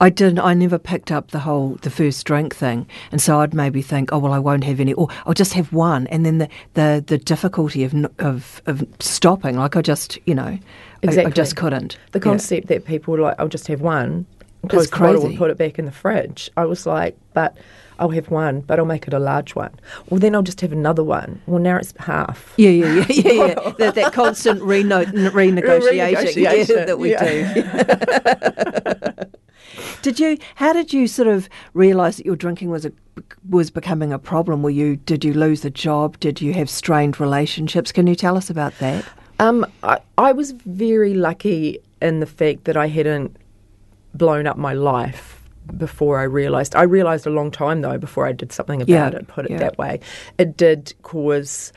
I 0.00 0.10
didn't. 0.10 0.40
I 0.40 0.52
never 0.52 0.78
picked 0.78 1.10
up 1.10 1.30
the 1.30 1.38
whole 1.38 1.76
the 1.82 1.90
first 1.90 2.26
drink 2.26 2.54
thing, 2.54 2.86
and 3.12 3.20
so 3.20 3.40
I'd 3.40 3.54
maybe 3.54 3.80
think, 3.80 4.12
oh 4.12 4.18
well, 4.18 4.32
I 4.34 4.38
won't 4.38 4.64
have 4.64 4.78
any, 4.78 4.92
or 4.92 5.08
I'll 5.24 5.32
just 5.34 5.54
have 5.54 5.72
one, 5.72 6.06
and 6.08 6.26
then 6.26 6.38
the 6.38 6.48
the, 6.74 7.02
the 7.06 7.16
difficulty 7.18 7.82
of, 7.82 7.94
of 8.18 8.60
of 8.66 8.84
stopping, 9.00 9.56
like 9.56 9.74
I 9.76 9.80
just, 9.82 10.18
you 10.26 10.34
know, 10.34 10.58
I- 11.06 11.22
I, 11.24 11.30
just 11.30 11.56
couldn't. 11.56 11.96
The 12.12 12.18
Yeah. 12.18 12.24
concept 12.24 12.66
that 12.68 12.84
people 12.84 13.12
were 13.12 13.20
like, 13.20 13.36
I'll 13.38 13.48
just 13.48 13.68
have 13.68 13.80
one, 13.80 14.26
close 14.68 14.90
the 14.90 14.98
bottle 14.98 15.24
and 15.26 15.38
put 15.38 15.50
it 15.50 15.56
back 15.56 15.78
in 15.78 15.86
the 15.86 15.92
fridge. 15.92 16.50
I 16.58 16.64
was 16.66 16.84
like, 16.86 17.16
but 17.32 17.56
I'll 17.98 18.10
have 18.10 18.28
one, 18.30 18.60
but 18.62 18.78
I'll 18.78 18.84
make 18.84 19.06
it 19.08 19.14
a 19.14 19.18
large 19.18 19.54
one. 19.54 19.70
Well, 20.10 20.20
then 20.20 20.34
I'll 20.34 20.42
just 20.42 20.60
have 20.60 20.72
another 20.72 21.04
one. 21.04 21.40
Well, 21.46 21.60
now 21.62 21.76
it's 21.76 21.94
half. 21.98 22.52
Yeah, 22.58 22.68
yeah, 22.70 22.92
yeah, 22.94 23.06
yeah, 23.08 23.32
yeah. 23.32 23.54
that, 23.78 23.94
that 23.94 24.12
constant 24.12 24.60
reno- 24.62 24.98
n- 24.98 25.30
renegotiation, 25.32 26.36
yeah, 26.36 26.84
that 26.84 26.98
we 26.98 27.12
yeah. 27.12 27.54
do. 27.54 29.12
did 30.06 30.20
you? 30.20 30.38
How 30.54 30.72
did 30.72 30.92
you 30.92 31.08
sort 31.08 31.26
of 31.26 31.48
realise 31.74 32.18
that 32.18 32.26
your 32.26 32.36
drinking 32.36 32.70
was 32.70 32.86
a, 32.86 32.92
was 33.48 33.72
becoming 33.72 34.12
a 34.12 34.20
problem? 34.20 34.62
Were 34.62 34.70
you? 34.70 34.94
Did 34.94 35.24
you 35.24 35.34
lose 35.34 35.64
a 35.64 35.70
job? 35.70 36.20
Did 36.20 36.40
you 36.40 36.52
have 36.54 36.70
strained 36.70 37.18
relationships? 37.18 37.90
Can 37.90 38.06
you 38.06 38.14
tell 38.14 38.36
us 38.36 38.48
about 38.48 38.72
that? 38.78 39.04
Um, 39.40 39.66
I, 39.82 39.98
I 40.16 40.30
was 40.30 40.52
very 40.52 41.14
lucky 41.14 41.80
in 42.00 42.20
the 42.20 42.26
fact 42.26 42.64
that 42.66 42.76
I 42.76 42.86
hadn't 42.86 43.36
blown 44.14 44.46
up 44.46 44.56
my 44.56 44.74
life 44.74 45.42
before 45.76 46.20
I 46.20 46.22
realised. 46.22 46.76
I 46.76 46.82
realised 46.82 47.26
a 47.26 47.30
long 47.30 47.50
time 47.50 47.80
though 47.80 47.98
before 47.98 48.28
I 48.28 48.32
did 48.32 48.52
something 48.52 48.80
about 48.80 49.12
Yeah, 49.12 49.18
it. 49.18 49.26
Put 49.26 49.46
it 49.46 49.50
yeah. 49.50 49.58
that 49.58 49.76
way. 49.76 49.98
It 50.38 50.56
did 50.56 50.94
cause 51.02 51.72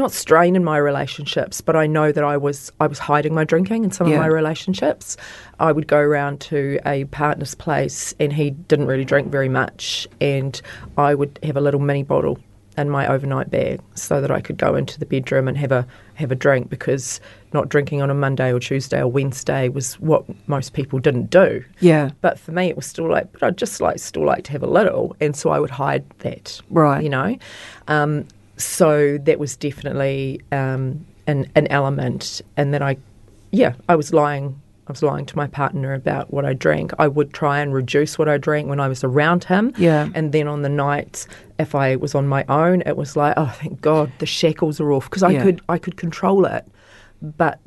not 0.00 0.12
strain 0.12 0.56
in 0.56 0.64
my 0.64 0.76
relationships, 0.78 1.60
but 1.60 1.76
I 1.76 1.86
know 1.86 2.10
that 2.12 2.24
I 2.24 2.36
was 2.36 2.72
I 2.80 2.86
was 2.86 2.98
hiding 2.98 3.34
my 3.34 3.44
drinking 3.44 3.84
in 3.84 3.90
some 3.92 4.08
Yeah. 4.08 4.14
of 4.14 4.20
my 4.20 4.26
relationships. 4.26 5.16
I 5.58 5.70
would 5.72 5.86
go 5.86 5.98
around 5.98 6.40
to 6.42 6.78
a 6.86 7.04
partner's 7.06 7.54
place 7.54 8.14
and 8.18 8.32
he 8.32 8.50
didn't 8.50 8.86
really 8.86 9.04
drink 9.04 9.30
very 9.30 9.48
much, 9.48 10.08
and 10.20 10.60
I 10.98 11.14
would 11.14 11.38
have 11.42 11.56
a 11.56 11.60
little 11.60 11.80
mini 11.80 12.02
bottle 12.02 12.38
in 12.78 12.88
my 12.88 13.06
overnight 13.08 13.50
bag 13.50 13.80
so 13.94 14.20
that 14.20 14.30
I 14.30 14.40
could 14.40 14.56
go 14.56 14.74
into 14.74 14.98
the 14.98 15.04
bedroom 15.04 15.48
and 15.48 15.56
have 15.58 15.72
a 15.72 15.86
have 16.14 16.30
a 16.32 16.34
drink 16.34 16.70
because 16.70 17.20
not 17.52 17.68
drinking 17.68 18.00
on 18.00 18.10
a 18.10 18.14
Monday 18.14 18.52
or 18.52 18.60
Tuesday 18.60 19.00
or 19.00 19.08
Wednesday 19.08 19.68
was 19.68 19.94
what 20.00 20.24
most 20.48 20.72
people 20.72 20.98
didn't 20.98 21.30
do. 21.30 21.64
Yeah, 21.80 22.10
But 22.20 22.38
for 22.38 22.52
me, 22.52 22.68
it 22.68 22.76
was 22.76 22.86
still 22.86 23.10
like, 23.10 23.32
but 23.32 23.42
I'd 23.42 23.56
just 23.58 23.80
like 23.80 23.98
still 23.98 24.24
like 24.24 24.44
to 24.44 24.52
have 24.52 24.62
a 24.62 24.68
little, 24.68 25.16
and 25.20 25.34
so 25.34 25.50
I 25.50 25.58
would 25.58 25.70
hide 25.70 26.04
that, 26.20 26.60
Right. 26.70 27.02
You 27.02 27.08
know, 27.10 27.36
um, 27.88 28.24
so 28.62 29.18
that 29.18 29.38
was 29.38 29.56
definitely 29.56 30.40
um, 30.52 31.04
an 31.26 31.50
an 31.54 31.66
element, 31.68 32.42
and 32.56 32.72
then 32.74 32.82
I, 32.82 32.96
yeah, 33.50 33.74
I 33.88 33.96
was 33.96 34.12
lying. 34.12 34.60
I 34.86 34.92
was 34.92 35.02
lying 35.04 35.24
to 35.26 35.36
my 35.36 35.46
partner 35.46 35.94
about 35.94 36.32
what 36.32 36.44
I 36.44 36.52
drank. 36.52 36.92
I 36.98 37.06
would 37.06 37.32
try 37.32 37.60
and 37.60 37.72
reduce 37.72 38.18
what 38.18 38.28
I 38.28 38.38
drank 38.38 38.68
when 38.68 38.80
I 38.80 38.88
was 38.88 39.04
around 39.04 39.44
him. 39.44 39.72
Yeah. 39.78 40.08
And 40.16 40.32
then 40.32 40.48
on 40.48 40.62
the 40.62 40.68
nights, 40.68 41.28
if 41.60 41.76
I 41.76 41.94
was 41.94 42.16
on 42.16 42.26
my 42.26 42.44
own, 42.48 42.82
it 42.84 42.96
was 42.96 43.14
like, 43.14 43.34
oh, 43.36 43.54
thank 43.60 43.80
God, 43.80 44.10
the 44.18 44.26
shackles 44.26 44.80
are 44.80 44.90
off 44.90 45.04
because 45.04 45.22
I 45.22 45.30
Yeah. 45.30 45.42
could 45.44 45.60
I 45.68 45.78
could 45.78 45.96
control 45.96 46.44
it, 46.44 46.66
but 47.22 47.60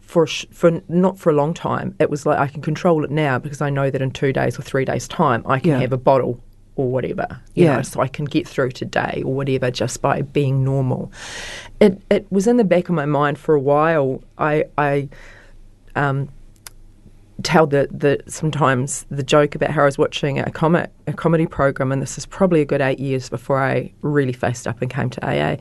for 0.00 0.26
sh- 0.26 0.46
for 0.50 0.80
not 0.88 1.16
for 1.16 1.30
a 1.30 1.32
long 1.32 1.54
time. 1.54 1.94
It 2.00 2.10
was 2.10 2.26
like 2.26 2.38
I 2.38 2.48
can 2.48 2.60
control 2.60 3.04
it 3.04 3.10
now 3.12 3.38
because 3.38 3.60
I 3.60 3.70
know 3.70 3.88
that 3.88 4.02
in 4.02 4.10
two 4.10 4.32
days 4.32 4.58
or 4.58 4.62
three 4.62 4.84
days' 4.84 5.06
time 5.06 5.44
I 5.46 5.60
can 5.60 5.70
Yeah. 5.70 5.78
have 5.78 5.92
a 5.92 5.96
bottle 5.98 6.40
or 6.76 6.90
whatever. 6.90 7.26
You 7.54 7.64
Yeah. 7.66 7.76
know, 7.76 7.82
so 7.82 8.00
I 8.00 8.08
can 8.08 8.24
get 8.24 8.48
through 8.48 8.70
today 8.72 9.22
or 9.24 9.34
whatever 9.34 9.70
just 9.70 10.00
by 10.02 10.22
being 10.22 10.64
normal. 10.64 11.12
It 11.80 12.00
it 12.10 12.26
was 12.30 12.46
in 12.46 12.56
the 12.56 12.64
back 12.64 12.88
of 12.88 12.94
my 12.94 13.06
mind 13.06 13.38
for 13.38 13.54
a 13.54 13.60
while. 13.60 14.22
I 14.38 14.64
I 14.78 15.08
um, 15.94 16.28
tell 17.42 17.66
the, 17.66 17.88
the 17.90 18.20
sometimes 18.30 19.04
the 19.10 19.22
joke 19.22 19.54
about 19.54 19.70
how 19.70 19.82
I 19.82 19.84
was 19.86 19.98
watching 19.98 20.38
a 20.38 20.50
comic 20.50 20.90
a 21.06 21.12
comedy 21.12 21.46
program, 21.46 21.92
and 21.92 22.00
this 22.00 22.16
is 22.16 22.24
probably 22.26 22.60
a 22.60 22.64
good 22.64 22.80
eight 22.80 23.00
years 23.00 23.28
before 23.28 23.60
I 23.62 23.92
really 24.02 24.32
faced 24.32 24.66
up 24.66 24.80
and 24.80 24.90
came 24.90 25.10
to 25.10 25.26
AA. 25.26 25.56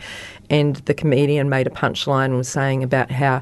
And 0.49 0.75
the 0.77 0.93
comedian 0.93 1.49
made 1.49 1.67
a 1.67 1.71
punchline 1.71 2.25
and 2.25 2.37
was 2.37 2.49
saying 2.49 2.83
about 2.83 3.09
how 3.11 3.41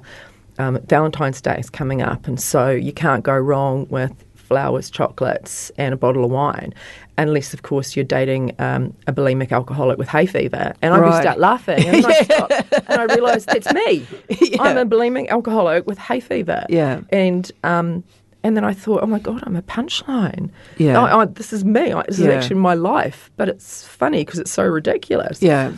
um, 0.58 0.80
Valentine's 0.88 1.42
Day 1.42 1.58
is 1.60 1.70
coming 1.70 2.02
up, 2.02 2.28
and 2.28 2.40
so 2.40 2.70
you 2.70 2.94
can't 2.94 3.24
go 3.24 3.38
wrong 3.38 3.88
with 3.90 4.14
flowers, 4.50 4.90
chocolates, 4.90 5.72
and 5.78 5.94
a 5.94 5.98
bottle 5.98 6.26
of 6.26 6.32
wine, 6.32 6.74
unless, 7.18 7.54
of 7.54 7.62
course, 7.62 7.96
you're 7.96 8.04
dating 8.04 8.54
um, 8.60 8.94
a 9.08 9.14
bulimic 9.14 9.52
alcoholic 9.52 9.98
with 9.98 10.10
hay 10.10 10.26
fever. 10.26 10.74
And 10.82 10.94
I 10.94 10.98
Right. 11.00 11.22
start 11.22 11.40
laughing, 11.40 11.86
and, 11.86 12.06
I, 12.06 12.14
stop, 12.24 12.52
and 12.90 13.00
I 13.02 13.06
realised 13.16 13.48
that's 13.48 13.72
me. 13.74 14.06
Yeah. 14.30 14.62
I'm 14.64 14.78
a 14.78 14.86
bulimic 14.86 15.30
alcoholic 15.30 15.86
with 15.88 15.98
hay 16.00 16.20
fever. 16.20 16.66
Yeah. 16.68 17.02
And 17.12 17.50
um, 17.64 18.04
and 18.44 18.56
then 18.56 18.64
I 18.64 18.74
thought, 18.74 19.04
oh 19.04 19.06
my 19.08 19.20
god, 19.20 19.44
I'm 19.46 19.56
a 19.58 19.62
punchline. 19.62 20.50
Yeah. 20.78 21.00
I, 21.00 21.22
I, 21.22 21.26
this 21.26 21.52
is 21.54 21.64
me. 21.66 21.92
I, 21.94 22.04
this 22.08 22.20
Yeah. 22.20 22.30
is 22.30 22.34
actually 22.36 22.56
my 22.62 22.74
life. 22.74 23.30
But 23.38 23.50
it's 23.50 23.86
funny 23.86 24.24
because 24.26 24.40
it's 24.40 24.52
so 24.52 24.64
ridiculous. 24.66 25.42
yeah, 25.42 25.74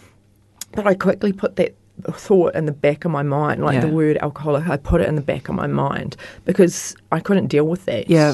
But 0.73 0.85
I 0.87 0.93
quickly 0.93 1.33
put 1.33 1.55
that 1.57 1.75
thought 2.13 2.55
in 2.55 2.65
the 2.65 2.71
back 2.71 3.05
of 3.05 3.11
my 3.11 3.23
mind, 3.23 3.63
like 3.63 3.81
the 3.81 3.87
word 3.87 4.17
alcoholic. 4.17 4.67
I 4.67 4.77
put 4.77 5.01
it 5.01 5.07
in 5.07 5.15
the 5.15 5.21
back 5.21 5.49
of 5.49 5.55
my 5.55 5.67
mind 5.67 6.15
because 6.45 6.95
I 7.11 7.19
couldn't 7.19 7.47
deal 7.47 7.65
with 7.67 7.85
that. 7.85 8.09
Yeah. 8.09 8.33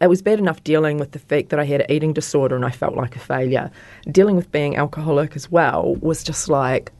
It 0.00 0.08
was 0.08 0.20
bad 0.22 0.38
enough 0.38 0.62
dealing 0.62 0.98
with 0.98 1.12
the 1.12 1.18
fact 1.18 1.48
that 1.48 1.58
I 1.58 1.64
had 1.64 1.80
an 1.80 1.90
eating 1.90 2.12
disorder 2.12 2.54
and 2.54 2.64
I 2.66 2.70
felt 2.70 2.94
like 2.94 3.16
a 3.16 3.18
failure. 3.18 3.70
Dealing 4.10 4.36
with 4.36 4.52
being 4.52 4.76
alcoholic 4.76 5.34
as 5.36 5.50
well 5.50 5.94
was 5.96 6.22
just 6.22 6.48
like 6.50 6.92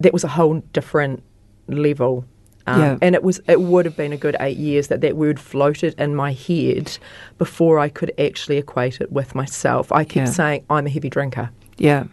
that 0.00 0.12
was 0.12 0.24
a 0.24 0.28
whole 0.28 0.60
different 0.72 1.22
level. 1.68 2.24
Um, 2.66 2.80
Yeah. 2.80 2.98
And 3.00 3.14
it 3.14 3.22
was 3.22 3.40
it 3.48 3.60
would 3.60 3.84
have 3.84 3.96
been 3.96 4.12
a 4.12 4.16
good 4.16 4.36
eight 4.40 4.56
years 4.56 4.88
that 4.88 5.00
that 5.02 5.16
word 5.16 5.38
floated 5.38 5.94
in 5.98 6.16
my 6.16 6.32
head 6.32 6.98
before 7.38 7.78
I 7.78 7.88
could 7.88 8.12
actually 8.18 8.56
equate 8.58 9.00
it 9.00 9.12
with 9.12 9.34
myself. 9.36 9.92
I 9.92 10.02
kept 10.04 10.26
Yeah. 10.28 10.32
saying 10.32 10.64
I'm 10.68 10.86
a 10.86 10.90
heavy 10.90 11.08
drinker, 11.08 11.50
yeah, 11.78 12.04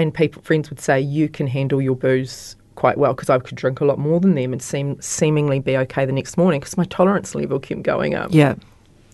and 0.00 0.12
people 0.14 0.42
friends 0.42 0.70
would 0.70 0.80
say 0.80 1.00
you 1.00 1.28
can 1.28 1.46
handle 1.46 1.80
your 1.80 1.94
booze 1.96 2.56
quite 2.74 2.96
well 2.98 3.12
because 3.14 3.28
I 3.30 3.38
could 3.38 3.56
drink 3.56 3.80
a 3.80 3.84
lot 3.84 3.98
more 3.98 4.20
than 4.20 4.34
them 4.34 4.52
and 4.52 4.62
seem 4.62 5.00
seemingly 5.00 5.60
be 5.60 5.76
okay 5.76 6.06
the 6.06 6.12
next 6.12 6.36
morning 6.38 6.60
because 6.60 6.76
my 6.76 6.84
tolerance 6.84 7.34
level 7.34 7.58
kept 7.60 7.82
going 7.82 8.14
up. 8.14 8.30
yeah. 8.32 8.54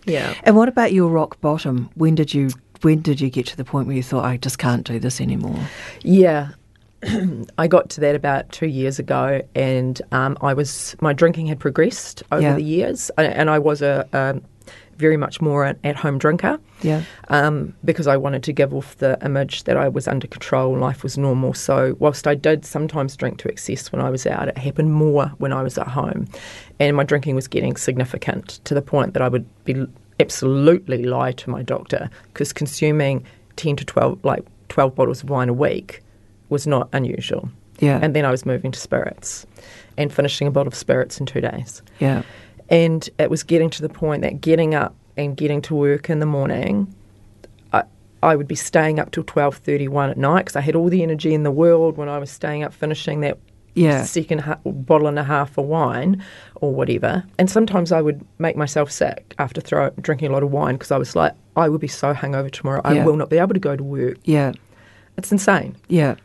Yeah. 0.04 0.34
And 0.44 0.54
what 0.54 0.68
about 0.68 0.92
your 0.92 1.08
rock 1.10 1.40
bottom? 1.40 1.90
When 1.96 2.14
did 2.14 2.32
you 2.32 2.50
when 2.82 3.00
did 3.00 3.20
you 3.20 3.28
get 3.28 3.46
to 3.46 3.56
the 3.56 3.64
point 3.64 3.88
where 3.88 3.96
you 3.96 4.02
thought 4.04 4.24
I 4.24 4.36
just 4.36 4.58
can't 4.58 4.86
do 4.86 5.00
this 5.00 5.20
anymore? 5.20 5.58
Yeah. 6.02 6.50
I 7.58 7.66
got 7.66 7.90
to 7.90 8.00
that 8.02 8.14
about 8.14 8.50
two 8.52 8.66
years 8.68 8.98
ago, 9.00 9.42
and 9.54 10.00
um, 10.12 10.38
I 10.40 10.54
was 10.54 10.94
my 11.00 11.12
drinking 11.12 11.46
had 11.48 11.58
progressed 11.58 12.22
over 12.30 12.40
Yeah. 12.42 12.54
the 12.54 12.62
years, 12.62 13.10
and 13.18 13.50
I 13.50 13.58
was 13.58 13.82
a, 13.82 14.08
a 14.12 14.40
very 14.98 15.16
much 15.16 15.40
more 15.40 15.64
an 15.64 15.78
at-home 15.84 16.18
drinker. 16.18 16.58
Yeah. 16.82 17.02
um, 17.28 17.74
because 17.84 18.06
I 18.06 18.16
wanted 18.16 18.42
to 18.44 18.52
give 18.52 18.74
off 18.74 18.96
the 18.98 19.18
image 19.24 19.64
that 19.64 19.76
I 19.76 19.88
was 19.88 20.06
under 20.06 20.26
control 20.26 20.76
life 20.76 21.02
was 21.02 21.16
normal. 21.16 21.54
So, 21.54 21.96
whilst 21.98 22.26
I 22.26 22.34
did 22.34 22.64
sometimes 22.64 23.16
drink 23.16 23.38
to 23.38 23.48
excess 23.48 23.90
when 23.92 24.02
I 24.02 24.10
was 24.10 24.26
out, 24.26 24.48
it 24.48 24.58
happened 24.58 24.92
more 24.92 25.28
when 25.38 25.52
I 25.52 25.62
was 25.62 25.78
at 25.78 25.88
home. 25.88 26.28
And 26.78 26.96
my 26.96 27.04
drinking 27.04 27.34
was 27.34 27.48
getting 27.48 27.76
significant 27.76 28.60
to 28.64 28.74
the 28.74 28.82
point 28.82 29.14
that 29.14 29.22
I 29.22 29.28
would 29.28 29.46
be 29.64 29.86
absolutely 30.20 31.04
lie 31.04 31.32
to 31.32 31.50
my 31.50 31.62
doctor 31.62 32.10
because 32.32 32.52
consuming 32.52 33.24
10 33.56 33.76
to 33.76 33.84
12, 33.84 34.24
like 34.24 34.44
12 34.68 34.94
bottles 34.94 35.22
of 35.22 35.30
wine 35.30 35.48
a 35.48 35.52
week 35.54 36.02
was 36.48 36.66
not 36.66 36.88
unusual. 36.92 37.48
Yeah. 37.80 37.98
And 38.02 38.14
then 38.14 38.24
I 38.24 38.30
was 38.30 38.46
moving 38.46 38.72
to 38.72 38.78
spirits 38.78 39.46
and 39.96 40.12
finishing 40.12 40.46
a 40.46 40.50
bottle 40.50 40.68
of 40.68 40.74
spirits 40.74 41.18
in 41.20 41.26
two 41.26 41.40
days. 41.40 41.82
Yeah. 41.98 42.22
And 42.68 43.08
it 43.18 43.30
was 43.30 43.42
getting 43.42 43.70
to 43.70 43.82
the 43.82 43.88
point 43.88 44.22
that 44.22 44.40
getting 44.40 44.74
up 44.74 44.94
and 45.16 45.36
getting 45.36 45.62
to 45.62 45.74
work 45.74 46.10
in 46.10 46.18
the 46.18 46.26
morning, 46.26 46.92
I, 47.72 47.84
I 48.22 48.36
would 48.36 48.48
be 48.48 48.54
staying 48.56 48.98
up 48.98 49.12
till 49.12 49.24
twelve 49.24 49.56
thirty 49.58 49.88
one 49.88 50.10
at 50.10 50.16
night 50.18 50.40
because 50.46 50.56
I 50.56 50.60
had 50.60 50.74
all 50.74 50.88
the 50.88 51.02
energy 51.02 51.32
in 51.34 51.42
the 51.44 51.50
world 51.50 51.96
when 51.96 52.08
I 52.08 52.18
was 52.18 52.30
staying 52.30 52.64
up 52.64 52.72
finishing 52.74 53.20
that 53.20 53.38
Yeah. 53.74 54.02
second 54.04 54.40
ha- 54.40 54.58
bottle 54.64 55.06
and 55.06 55.18
a 55.18 55.24
half 55.24 55.56
of 55.58 55.66
wine 55.66 56.22
or 56.56 56.72
whatever. 56.74 57.24
And 57.38 57.48
sometimes 57.50 57.92
I 57.92 58.00
would 58.02 58.24
make 58.38 58.56
myself 58.56 58.90
sick 58.90 59.34
after 59.38 59.60
throw, 59.60 59.90
drinking 60.00 60.30
a 60.30 60.32
lot 60.32 60.42
of 60.42 60.50
wine 60.50 60.74
because 60.74 60.90
I 60.90 60.98
was 60.98 61.14
like, 61.14 61.32
I 61.56 61.68
will 61.68 61.78
be 61.78 61.88
so 61.88 62.12
hungover 62.14 62.50
tomorrow. 62.50 62.80
I 62.84 62.94
Yeah. 62.94 63.04
will 63.04 63.16
not 63.16 63.30
be 63.30 63.38
able 63.38 63.54
to 63.54 63.60
go 63.60 63.76
to 63.76 63.82
work. 63.84 64.16
Yeah. 64.24 64.52
It's 65.16 65.30
insane. 65.32 65.76
Yeah. 65.88 66.16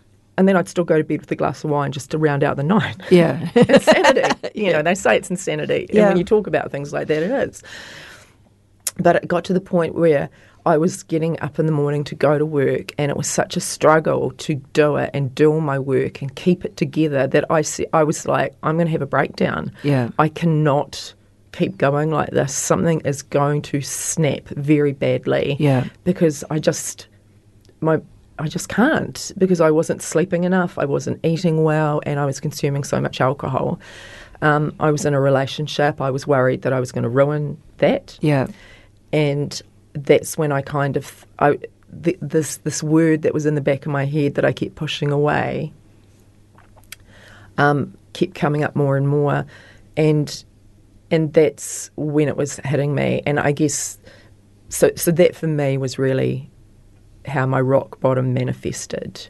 And 0.42 0.48
then 0.48 0.58
I'd 0.58 0.68
still 0.68 0.84
go 0.84 0.98
to 0.98 1.04
bed 1.04 1.20
with 1.22 1.32
a 1.32 1.36
glass 1.36 1.64
of 1.64 1.70
wine 1.70 1.92
just 1.92 2.10
to 2.10 2.18
round 2.18 2.44
out 2.44 2.58
the 2.58 2.64
night. 2.64 2.98
Yeah. 3.12 3.48
insanity. 3.56 4.50
You 4.56 4.72
know, 4.74 4.82
they 4.82 4.96
say 4.96 5.16
it's 5.18 5.30
insanity. 5.30 5.86
And 5.92 6.00
when 6.08 6.18
you 6.18 6.24
talk 6.24 6.48
about 6.48 6.72
things 6.72 6.92
like 6.92 7.08
that, 7.10 7.22
it 7.22 7.30
is. 7.30 7.62
But 8.98 9.18
it 9.18 9.28
got 9.28 9.44
to 9.46 9.54
the 9.54 9.62
point 9.62 9.94
where 9.94 10.32
I 10.66 10.78
was 10.78 11.04
getting 11.04 11.40
up 11.42 11.60
in 11.60 11.68
the 11.68 11.72
morning 11.72 12.04
to 12.06 12.16
go 12.16 12.40
to 12.40 12.46
work, 12.48 12.92
and 12.98 13.12
it 13.12 13.18
was 13.18 13.28
such 13.28 13.56
a 13.56 13.60
struggle 13.60 14.32
to 14.32 14.56
do 14.74 14.96
it 14.96 15.12
and 15.14 15.36
do 15.36 15.52
all 15.54 15.62
my 15.62 15.78
work 15.78 16.24
and 16.24 16.36
keep 16.36 16.66
it 16.66 16.76
together 16.76 17.28
that 17.28 17.46
I, 17.52 17.62
se- 17.62 17.86
I 17.94 18.04
was 18.04 18.28
like, 18.28 18.56
I'm 18.64 18.78
going 18.78 18.88
to 18.88 18.92
have 18.94 19.04
a 19.04 19.06
breakdown. 19.06 19.72
Yeah. 19.84 20.10
I 20.18 20.28
cannot 20.28 21.14
keep 21.52 21.78
going 21.78 22.10
like 22.10 22.32
this. 22.32 22.52
Something 22.52 23.02
is 23.02 23.22
going 23.22 23.62
to 23.64 23.80
snap 23.82 24.48
very 24.48 24.94
badly. 24.94 25.56
Yeah. 25.60 25.86
Because 26.04 26.44
I 26.50 26.58
just, 26.58 27.10
my, 27.80 28.02
I 28.42 28.48
just 28.48 28.70
can't 28.70 29.32
because 29.38 29.62
I 29.62 29.72
wasn't 29.72 30.02
sleeping 30.02 30.44
enough, 30.44 30.78
I 30.78 30.86
wasn't 30.86 31.24
eating 31.26 31.64
well, 31.64 32.02
and 32.06 32.20
I 32.20 32.26
was 32.26 32.40
consuming 32.40 32.84
so 32.84 33.00
much 33.00 33.22
alcohol. 33.22 33.80
Um, 34.42 34.74
I 34.80 34.90
was 34.92 35.06
in 35.06 35.14
a 35.14 35.22
relationship. 35.22 36.02
I 36.02 36.10
was 36.10 36.26
worried 36.26 36.64
that 36.64 36.74
I 36.74 36.80
was 36.80 36.92
going 36.92 37.04
to 37.04 37.10
ruin 37.10 37.58
that. 37.78 38.18
Yeah. 38.22 38.48
and 39.14 39.62
that's 39.94 40.38
when 40.38 40.52
I 40.52 40.62
kind 40.62 40.98
of 40.98 41.26
I 41.40 41.60
th- 42.04 42.18
this 42.22 42.58
this 42.58 42.82
word 42.82 43.24
that 43.24 43.34
was 43.34 43.46
in 43.46 43.56
the 43.56 43.62
back 43.62 43.86
of 43.86 43.92
my 43.92 44.06
head 44.06 44.36
that 44.36 44.46
I 44.46 44.54
kept 44.54 44.76
pushing 44.76 45.12
away 45.12 45.74
um, 47.58 47.96
kept 48.14 48.36
coming 48.36 48.64
up 48.64 48.76
more 48.76 48.98
and 48.98 49.08
more, 49.08 49.46
and 49.98 50.44
and 51.10 51.34
that's 51.34 51.92
when 51.96 52.28
it 52.28 52.38
was 52.38 52.58
hitting 52.64 52.96
me. 52.96 53.22
And 53.26 53.40
I 53.40 53.52
guess 53.52 53.98
so. 54.70 54.92
So 54.96 55.12
that 55.12 55.36
for 55.36 55.48
me 55.48 55.78
was 55.78 56.00
really 56.00 56.50
how 57.26 57.46
my 57.46 57.62
rock 57.62 58.00
bottom 58.00 58.34
manifested, 58.34 59.28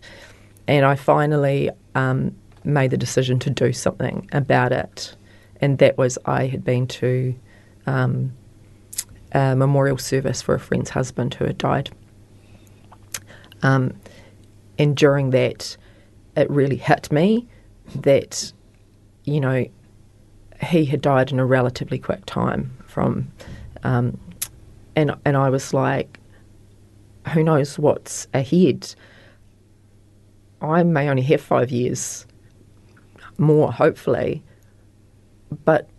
and 0.68 0.86
I 0.86 0.96
finally 0.96 1.70
um, 1.96 2.36
made 2.64 2.92
the 2.92 2.98
decision 2.98 3.40
to 3.40 3.50
do 3.50 3.74
something 3.74 4.30
about 4.32 4.72
it, 4.72 5.16
and 5.60 5.78
that 5.80 5.98
was 5.98 6.18
I 6.26 6.48
had 6.48 6.64
been 6.64 6.88
to. 6.88 7.36
Um, 7.86 8.34
a 9.34 9.56
memorial 9.56 9.98
service 9.98 10.42
for 10.42 10.56
a 10.56 10.60
friend's 10.60 10.90
husband 10.90 11.34
who 11.36 11.46
had 11.46 11.58
died. 11.58 11.90
Um, 13.64 13.94
and 14.78 14.96
during 14.96 15.30
that, 15.32 15.78
it 16.36 16.50
really 16.50 16.76
hit 16.76 17.12
me 17.12 17.48
that, 17.96 18.52
you 19.24 19.40
know, 19.40 19.66
he 20.62 20.86
had 20.86 21.02
died 21.02 21.32
in 21.32 21.40
a 21.40 21.46
relatively 21.46 21.98
quick 21.98 22.26
time 22.26 22.78
from, 22.86 23.32
um, 23.84 24.20
and 24.96 25.16
and 25.26 25.38
I 25.38 25.50
was 25.50 25.74
like, 25.74 26.20
who 27.30 27.44
knows 27.44 27.78
what's 27.80 28.28
ahead? 28.34 28.94
I 30.62 30.84
may 30.84 31.10
only 31.10 31.24
have 31.24 31.42
five 31.42 31.72
years 31.72 32.26
more, 33.38 33.72
hopefully, 33.72 34.44
but 35.66 35.90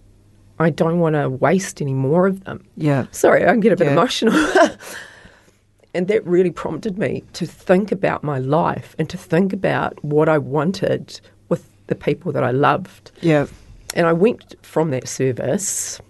I 0.58 0.70
don't 0.70 1.00
want 1.00 1.14
to 1.16 1.28
waste 1.28 1.82
any 1.82 1.94
more 1.94 2.26
of 2.26 2.44
them. 2.44 2.64
Yeah. 2.76 3.06
Sorry, 3.10 3.42
I 3.44 3.48
can 3.50 3.60
get 3.60 3.72
a 3.72 3.76
bit 3.76 3.86
Yeah. 3.86 3.92
emotional. 3.92 4.34
and 5.94 6.06
that 6.08 6.24
really 6.26 6.50
prompted 6.50 6.96
me 6.98 7.24
to 7.34 7.46
think 7.46 7.90
about 7.92 8.22
my 8.22 8.38
life 8.38 8.94
and 8.98 9.10
to 9.10 9.18
think 9.18 9.52
about 9.52 10.02
what 10.04 10.28
I 10.28 10.38
wanted 10.38 11.20
with 11.48 11.68
the 11.88 11.94
people 11.96 12.30
that 12.32 12.44
I 12.44 12.50
loved. 12.52 13.10
Yeah. 13.20 13.46
And 13.94 14.06
I 14.06 14.12
went 14.12 14.54
from 14.62 14.90
that 14.90 15.08
service, 15.08 16.00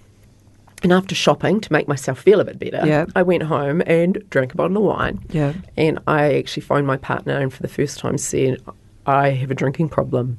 and 0.83 0.93
after 0.93 1.15
shopping 1.15 1.61
to 1.61 1.73
make 1.73 1.87
myself 1.89 2.19
feel 2.21 2.41
a 2.41 2.45
bit 2.45 2.59
better, 2.59 2.87
Yeah. 2.87 3.07
I 3.15 3.23
went 3.23 3.45
home 3.45 3.83
and 3.87 4.23
drank 4.31 4.53
a 4.53 4.57
bottle 4.57 4.77
of 4.79 4.83
wine. 4.83 5.21
Yeah. 5.31 5.53
And 5.77 5.99
I 6.07 6.35
actually 6.35 6.63
phoned 6.63 6.87
my 6.87 6.97
partner 6.97 7.39
and 7.39 7.53
for 7.53 7.63
the 7.63 7.69
first 7.69 7.99
time 7.99 8.19
said, 8.19 8.59
I 9.07 9.31
have 9.31 9.51
a 9.51 9.55
drinking 9.55 9.89
problem. 9.91 10.39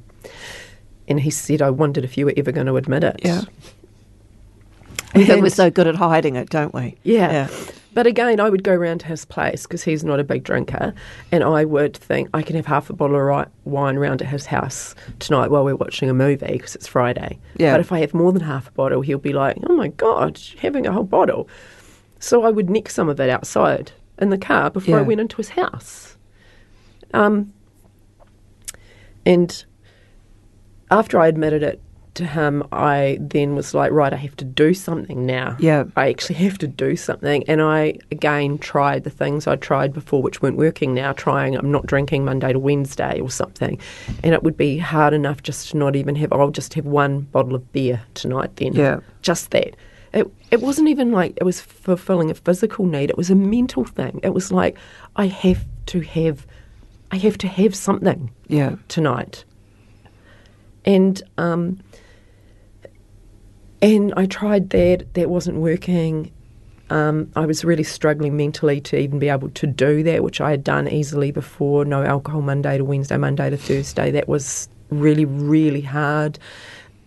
And 1.08 1.20
he 1.20 1.30
said, 1.30 1.60
I 1.60 1.70
wondered 1.70 2.04
if 2.04 2.16
you 2.16 2.26
were 2.26 2.34
ever 2.36 2.50
going 2.52 2.66
to 2.66 2.76
admit 2.76 3.04
it. 3.04 3.20
Yeah. 3.22 3.42
We 5.14 5.24
think 5.24 5.42
we're 5.42 5.50
so 5.50 5.70
good 5.70 5.86
at 5.86 5.94
hiding 5.96 6.36
it, 6.36 6.50
don't 6.50 6.74
we? 6.74 6.96
Yeah. 7.04 7.30
Yeah. 7.32 7.48
But 7.94 8.06
again, 8.06 8.40
I 8.40 8.50
would 8.50 8.64
go 8.64 8.74
round 8.74 9.00
to 9.00 9.06
his 9.06 9.24
place 9.24 9.62
because 9.62 9.84
he's 9.84 10.04
not 10.04 10.20
a 10.20 10.24
big 10.24 10.42
drinker, 10.42 10.92
and 11.30 11.44
I 11.44 11.64
would 11.64 11.96
think 11.96 12.28
I 12.34 12.42
can 12.42 12.56
have 12.56 12.66
half 12.66 12.90
a 12.90 12.92
bottle 12.92 13.16
of 13.16 13.48
wine 13.64 13.96
round 13.96 14.20
at 14.20 14.28
his 14.28 14.46
house 14.46 14.94
tonight 15.20 15.50
while 15.50 15.64
we're 15.64 15.76
watching 15.76 16.10
a 16.10 16.14
movie 16.14 16.52
because 16.52 16.74
it's 16.74 16.88
Friday. 16.88 17.38
Yeah. 17.56 17.72
But 17.72 17.80
if 17.80 17.92
I 17.92 18.00
have 18.00 18.12
more 18.12 18.32
than 18.32 18.42
half 18.42 18.68
a 18.68 18.72
bottle, 18.72 19.00
he'll 19.00 19.18
be 19.18 19.32
like, 19.32 19.56
"Oh 19.64 19.76
my 19.76 19.88
god, 19.88 20.40
having 20.58 20.86
a 20.86 20.92
whole 20.92 21.04
bottle." 21.04 21.48
So 22.18 22.42
I 22.42 22.50
would 22.50 22.68
nick 22.68 22.90
some 22.90 23.08
of 23.08 23.20
it 23.20 23.30
outside 23.30 23.92
in 24.18 24.30
the 24.30 24.38
car 24.38 24.70
before 24.70 24.98
I 24.98 25.02
went 25.02 25.20
into 25.20 25.36
his 25.36 25.50
house. 25.50 26.16
Um, 27.12 27.52
and 29.26 29.64
after 30.90 31.18
I 31.20 31.28
admitted 31.28 31.62
it 31.62 31.80
to 32.14 32.24
him, 32.26 32.62
I 32.72 33.18
then 33.20 33.54
was 33.54 33.74
like, 33.74 33.90
right, 33.92 34.12
I 34.12 34.16
have 34.16 34.36
to 34.36 34.44
do 34.44 34.72
something 34.74 35.26
now. 35.26 35.56
Yeah. 35.58 35.84
I 35.96 36.08
actually 36.10 36.36
have 36.36 36.58
to 36.58 36.66
do 36.66 36.96
something. 36.96 37.44
And 37.48 37.60
I 37.60 37.98
again 38.10 38.58
tried 38.58 39.04
the 39.04 39.10
things 39.10 39.46
I'd 39.46 39.60
tried 39.60 39.92
before, 39.92 40.22
which 40.22 40.40
weren't 40.40 40.56
working 40.56 40.94
now, 40.94 41.12
trying 41.12 41.56
I'm 41.56 41.70
not 41.72 41.86
drinking 41.86 42.24
Monday 42.24 42.52
to 42.52 42.58
Wednesday 42.58 43.20
or 43.20 43.30
something. 43.30 43.78
And 44.22 44.34
it 44.34 44.42
would 44.42 44.56
be 44.56 44.78
hard 44.78 45.12
enough 45.14 45.42
just 45.42 45.70
to 45.70 45.76
not 45.76 45.96
even 45.96 46.14
have, 46.16 46.32
I'll 46.32 46.50
just 46.50 46.74
have 46.74 46.86
one 46.86 47.22
bottle 47.22 47.54
of 47.54 47.72
beer 47.72 48.02
tonight 48.14 48.56
then. 48.56 48.74
Yeah. 48.74 49.00
Just 49.22 49.50
that. 49.50 49.74
It, 50.12 50.32
it 50.52 50.60
wasn't 50.62 50.88
even 50.88 51.10
like 51.10 51.34
it 51.36 51.44
was 51.44 51.60
fulfilling 51.60 52.30
a 52.30 52.34
physical 52.34 52.86
need, 52.86 53.10
it 53.10 53.16
was 53.16 53.30
a 53.30 53.34
mental 53.34 53.84
thing. 53.84 54.20
It 54.22 54.32
was 54.32 54.52
like, 54.52 54.76
I 55.16 55.26
have 55.26 55.64
to 55.86 56.00
have, 56.02 56.46
I 57.10 57.16
have 57.16 57.36
to 57.38 57.48
have 57.48 57.74
something 57.74 58.30
Yeah. 58.46 58.76
tonight. 58.86 59.44
And 60.86 61.22
um, 61.38 61.80
and 63.84 64.14
I 64.16 64.26
tried 64.26 64.70
that. 64.70 65.14
That 65.14 65.28
wasn't 65.30 65.58
working. 65.58 66.32
Um, 66.90 67.30
I 67.36 67.46
was 67.46 67.64
really 67.64 67.82
struggling 67.82 68.36
mentally 68.36 68.80
to 68.82 68.98
even 68.98 69.18
be 69.18 69.28
able 69.28 69.50
to 69.50 69.66
do 69.66 70.02
that, 70.02 70.22
which 70.22 70.40
I 70.40 70.50
had 70.50 70.64
done 70.64 70.88
easily 70.88 71.30
before. 71.30 71.84
No 71.84 72.02
alcohol 72.02 72.42
Monday 72.42 72.78
to 72.78 72.84
Wednesday, 72.84 73.16
Monday 73.16 73.50
to 73.50 73.56
Thursday. 73.56 74.10
That 74.10 74.28
was 74.28 74.68
really, 74.90 75.24
really 75.24 75.80
hard. 75.80 76.38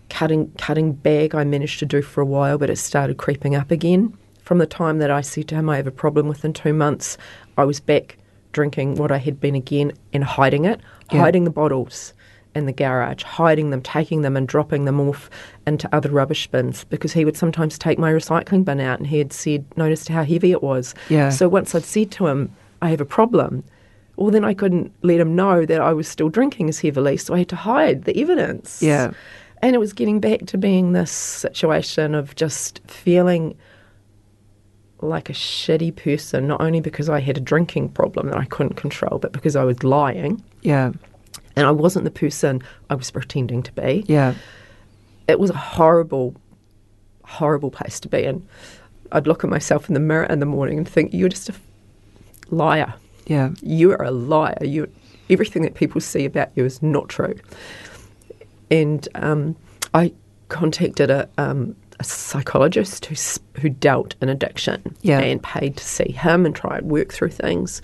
Cutting 0.08 0.50
cutting 0.52 0.92
back, 0.92 1.34
I 1.34 1.44
managed 1.44 1.80
to 1.80 1.86
do 1.86 2.00
for 2.00 2.20
a 2.20 2.26
while, 2.26 2.58
but 2.58 2.70
it 2.70 2.76
started 2.76 3.18
creeping 3.18 3.54
up 3.54 3.70
again. 3.70 4.16
From 4.42 4.58
the 4.58 4.66
time 4.66 4.98
that 4.98 5.10
I 5.10 5.20
said 5.20 5.48
to 5.48 5.56
him, 5.56 5.68
I 5.68 5.76
have 5.76 5.86
a 5.86 5.92
problem 5.92 6.28
within 6.28 6.52
two 6.52 6.72
months, 6.72 7.18
I 7.58 7.64
was 7.64 7.80
back 7.80 8.16
drinking 8.52 8.94
what 8.94 9.12
I 9.12 9.18
had 9.18 9.38
been 9.40 9.54
again 9.54 9.92
and 10.12 10.24
hiding 10.24 10.64
it, 10.64 10.80
Yeah. 11.12 11.20
hiding 11.20 11.44
the 11.44 11.50
bottles 11.50 12.14
in 12.54 12.66
the 12.66 12.72
garage, 12.72 13.22
hiding 13.22 13.70
them, 13.70 13.82
taking 13.82 14.22
them 14.22 14.36
and 14.36 14.48
dropping 14.48 14.84
them 14.84 15.00
off 15.00 15.30
into 15.66 15.88
other 15.94 16.10
rubbish 16.10 16.46
bins 16.48 16.84
because 16.84 17.12
he 17.12 17.24
would 17.24 17.36
sometimes 17.36 17.78
take 17.78 17.98
my 17.98 18.12
recycling 18.12 18.64
bin 18.64 18.80
out 18.80 18.98
and 18.98 19.06
he 19.06 19.18
had 19.18 19.32
said, 19.32 19.64
noticed 19.76 20.08
how 20.08 20.24
heavy 20.24 20.50
it 20.50 20.62
was. 20.62 20.94
Yeah. 21.08 21.30
So 21.30 21.48
once 21.48 21.74
I'd 21.74 21.84
said 21.84 22.10
to 22.12 22.26
him, 22.26 22.54
I 22.82 22.90
have 22.90 23.00
a 23.00 23.06
problem, 23.06 23.64
well, 24.16 24.30
then 24.30 24.44
I 24.44 24.54
couldn't 24.54 24.92
let 25.02 25.20
him 25.20 25.36
know 25.36 25.64
that 25.64 25.80
I 25.80 25.92
was 25.92 26.08
still 26.08 26.28
drinking 26.28 26.68
as 26.68 26.80
heavily, 26.80 27.16
so 27.16 27.34
I 27.34 27.38
had 27.38 27.48
to 27.50 27.56
hide 27.56 28.04
the 28.04 28.20
evidence. 28.20 28.82
Yeah. 28.82 29.12
And 29.62 29.74
it 29.74 29.78
was 29.78 29.92
getting 29.92 30.20
back 30.20 30.46
to 30.46 30.58
being 30.58 30.92
this 30.92 31.10
situation 31.10 32.14
of 32.14 32.34
just 32.34 32.80
feeling 32.88 33.56
like 35.00 35.30
a 35.30 35.32
shitty 35.32 35.94
person, 35.94 36.48
not 36.48 36.60
only 36.60 36.80
because 36.80 37.08
I 37.08 37.20
had 37.20 37.36
a 37.36 37.40
drinking 37.40 37.90
problem 37.90 38.28
that 38.28 38.36
I 38.36 38.46
couldn't 38.46 38.74
control, 38.74 39.18
but 39.18 39.32
because 39.32 39.54
I 39.54 39.62
was 39.64 39.84
lying 39.84 40.42
Yeah. 40.62 40.92
And 41.58 41.66
I 41.66 41.70
wasn't 41.70 42.04
the 42.04 42.10
person 42.10 42.62
I 42.88 42.94
was 42.94 43.10
pretending 43.10 43.62
to 43.64 43.72
be. 43.72 44.04
Yeah. 44.06 44.34
It 45.26 45.38
was 45.40 45.50
a 45.50 45.56
horrible, 45.56 46.34
horrible 47.24 47.70
place 47.70 48.00
to 48.00 48.08
be 48.08 48.24
in. 48.24 48.46
I'd 49.12 49.26
look 49.26 49.44
at 49.44 49.50
myself 49.50 49.88
in 49.88 49.94
the 49.94 50.00
mirror 50.00 50.24
in 50.24 50.38
the 50.40 50.46
morning 50.46 50.78
and 50.78 50.88
think, 50.88 51.12
you're 51.12 51.28
just 51.28 51.48
a 51.48 51.54
liar. 52.50 52.94
Yeah. 53.26 53.50
You 53.60 53.92
are 53.92 54.02
a 54.04 54.10
liar. 54.10 54.58
You, 54.62 54.90
everything 55.28 55.62
that 55.62 55.74
people 55.74 56.00
see 56.00 56.24
about 56.24 56.50
you 56.54 56.64
is 56.64 56.82
not 56.82 57.08
true. 57.08 57.34
And 58.70 59.06
um, 59.14 59.56
I 59.94 60.12
contacted 60.48 61.10
a, 61.10 61.28
um, 61.38 61.74
a 62.00 62.04
psychologist 62.04 63.06
who 63.06 63.14
who 63.60 63.68
dealt 63.68 64.14
in 64.22 64.28
addiction 64.28 64.94
Yeah. 65.02 65.18
and 65.20 65.42
paid 65.42 65.76
to 65.78 65.84
see 65.84 66.12
him 66.12 66.46
and 66.46 66.54
try 66.54 66.78
and 66.78 66.90
work 66.90 67.12
through 67.12 67.30
things. 67.30 67.82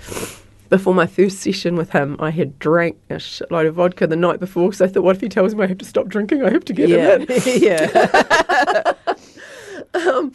Before 0.71 0.95
my 0.95 1.07
first 1.07 1.39
session 1.41 1.77
with 1.77 1.91
him, 1.91 2.17
I 2.19 2.31
had 2.31 2.59
drank 2.59 2.97
a 3.11 3.15
shitload 3.15 3.69
of 3.69 3.75
vodka 3.75 4.07
the 4.07 4.17
night 4.17 4.41
before 4.41 4.69
because 4.69 4.81
I 4.81 4.87
thought, 4.89 5.03
what 5.05 5.15
if 5.17 5.21
he 5.23 5.29
tells 5.29 5.55
me 5.55 5.63
I 5.65 5.67
have 5.69 5.79
to 5.79 5.85
stop 5.85 6.09
drinking? 6.09 6.43
I 6.43 6.51
have 6.51 6.65
to 6.65 6.73
get 6.73 6.89
Yeah. 6.89 7.19
him 7.19 7.23
in. 7.29 7.37
yeah. 7.63 8.93
Um, 9.95 10.33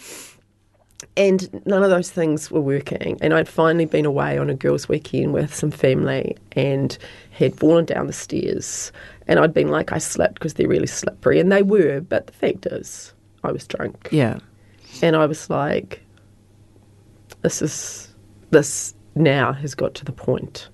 and 1.17 1.65
none 1.65 1.83
of 1.83 1.89
those 1.89 2.09
things 2.11 2.49
were 2.49 2.61
working. 2.61 3.17
And 3.21 3.33
I'd 3.33 3.49
finally 3.49 3.85
been 3.85 4.05
away 4.05 4.37
on 4.37 4.49
a 4.49 4.53
girls' 4.53 4.87
weekend 4.87 5.33
with 5.33 5.53
some 5.53 5.71
family 5.71 6.37
and 6.53 6.97
had 7.31 7.57
fallen 7.59 7.85
down 7.85 8.07
the 8.07 8.13
stairs. 8.13 8.91
And 9.27 9.39
I'd 9.39 9.53
been 9.53 9.67
like, 9.69 9.91
I 9.91 9.97
slipped 9.97 10.35
because 10.35 10.53
they're 10.53 10.67
really 10.67 10.87
slippery. 10.87 11.39
And 11.39 11.51
they 11.51 11.63
were, 11.63 11.99
but 12.01 12.27
the 12.27 12.33
fact 12.33 12.65
is, 12.67 13.13
I 13.43 13.51
was 13.51 13.67
drunk. 13.67 14.07
Yeah. 14.11 14.39
And 15.01 15.15
I 15.15 15.25
was 15.25 15.49
like, 15.49 16.01
this 17.41 17.61
is, 17.61 18.13
this 18.51 18.93
now 19.15 19.53
has 19.53 19.75
got 19.75 19.93
to 19.95 20.05
the 20.05 20.11
point 20.11 20.69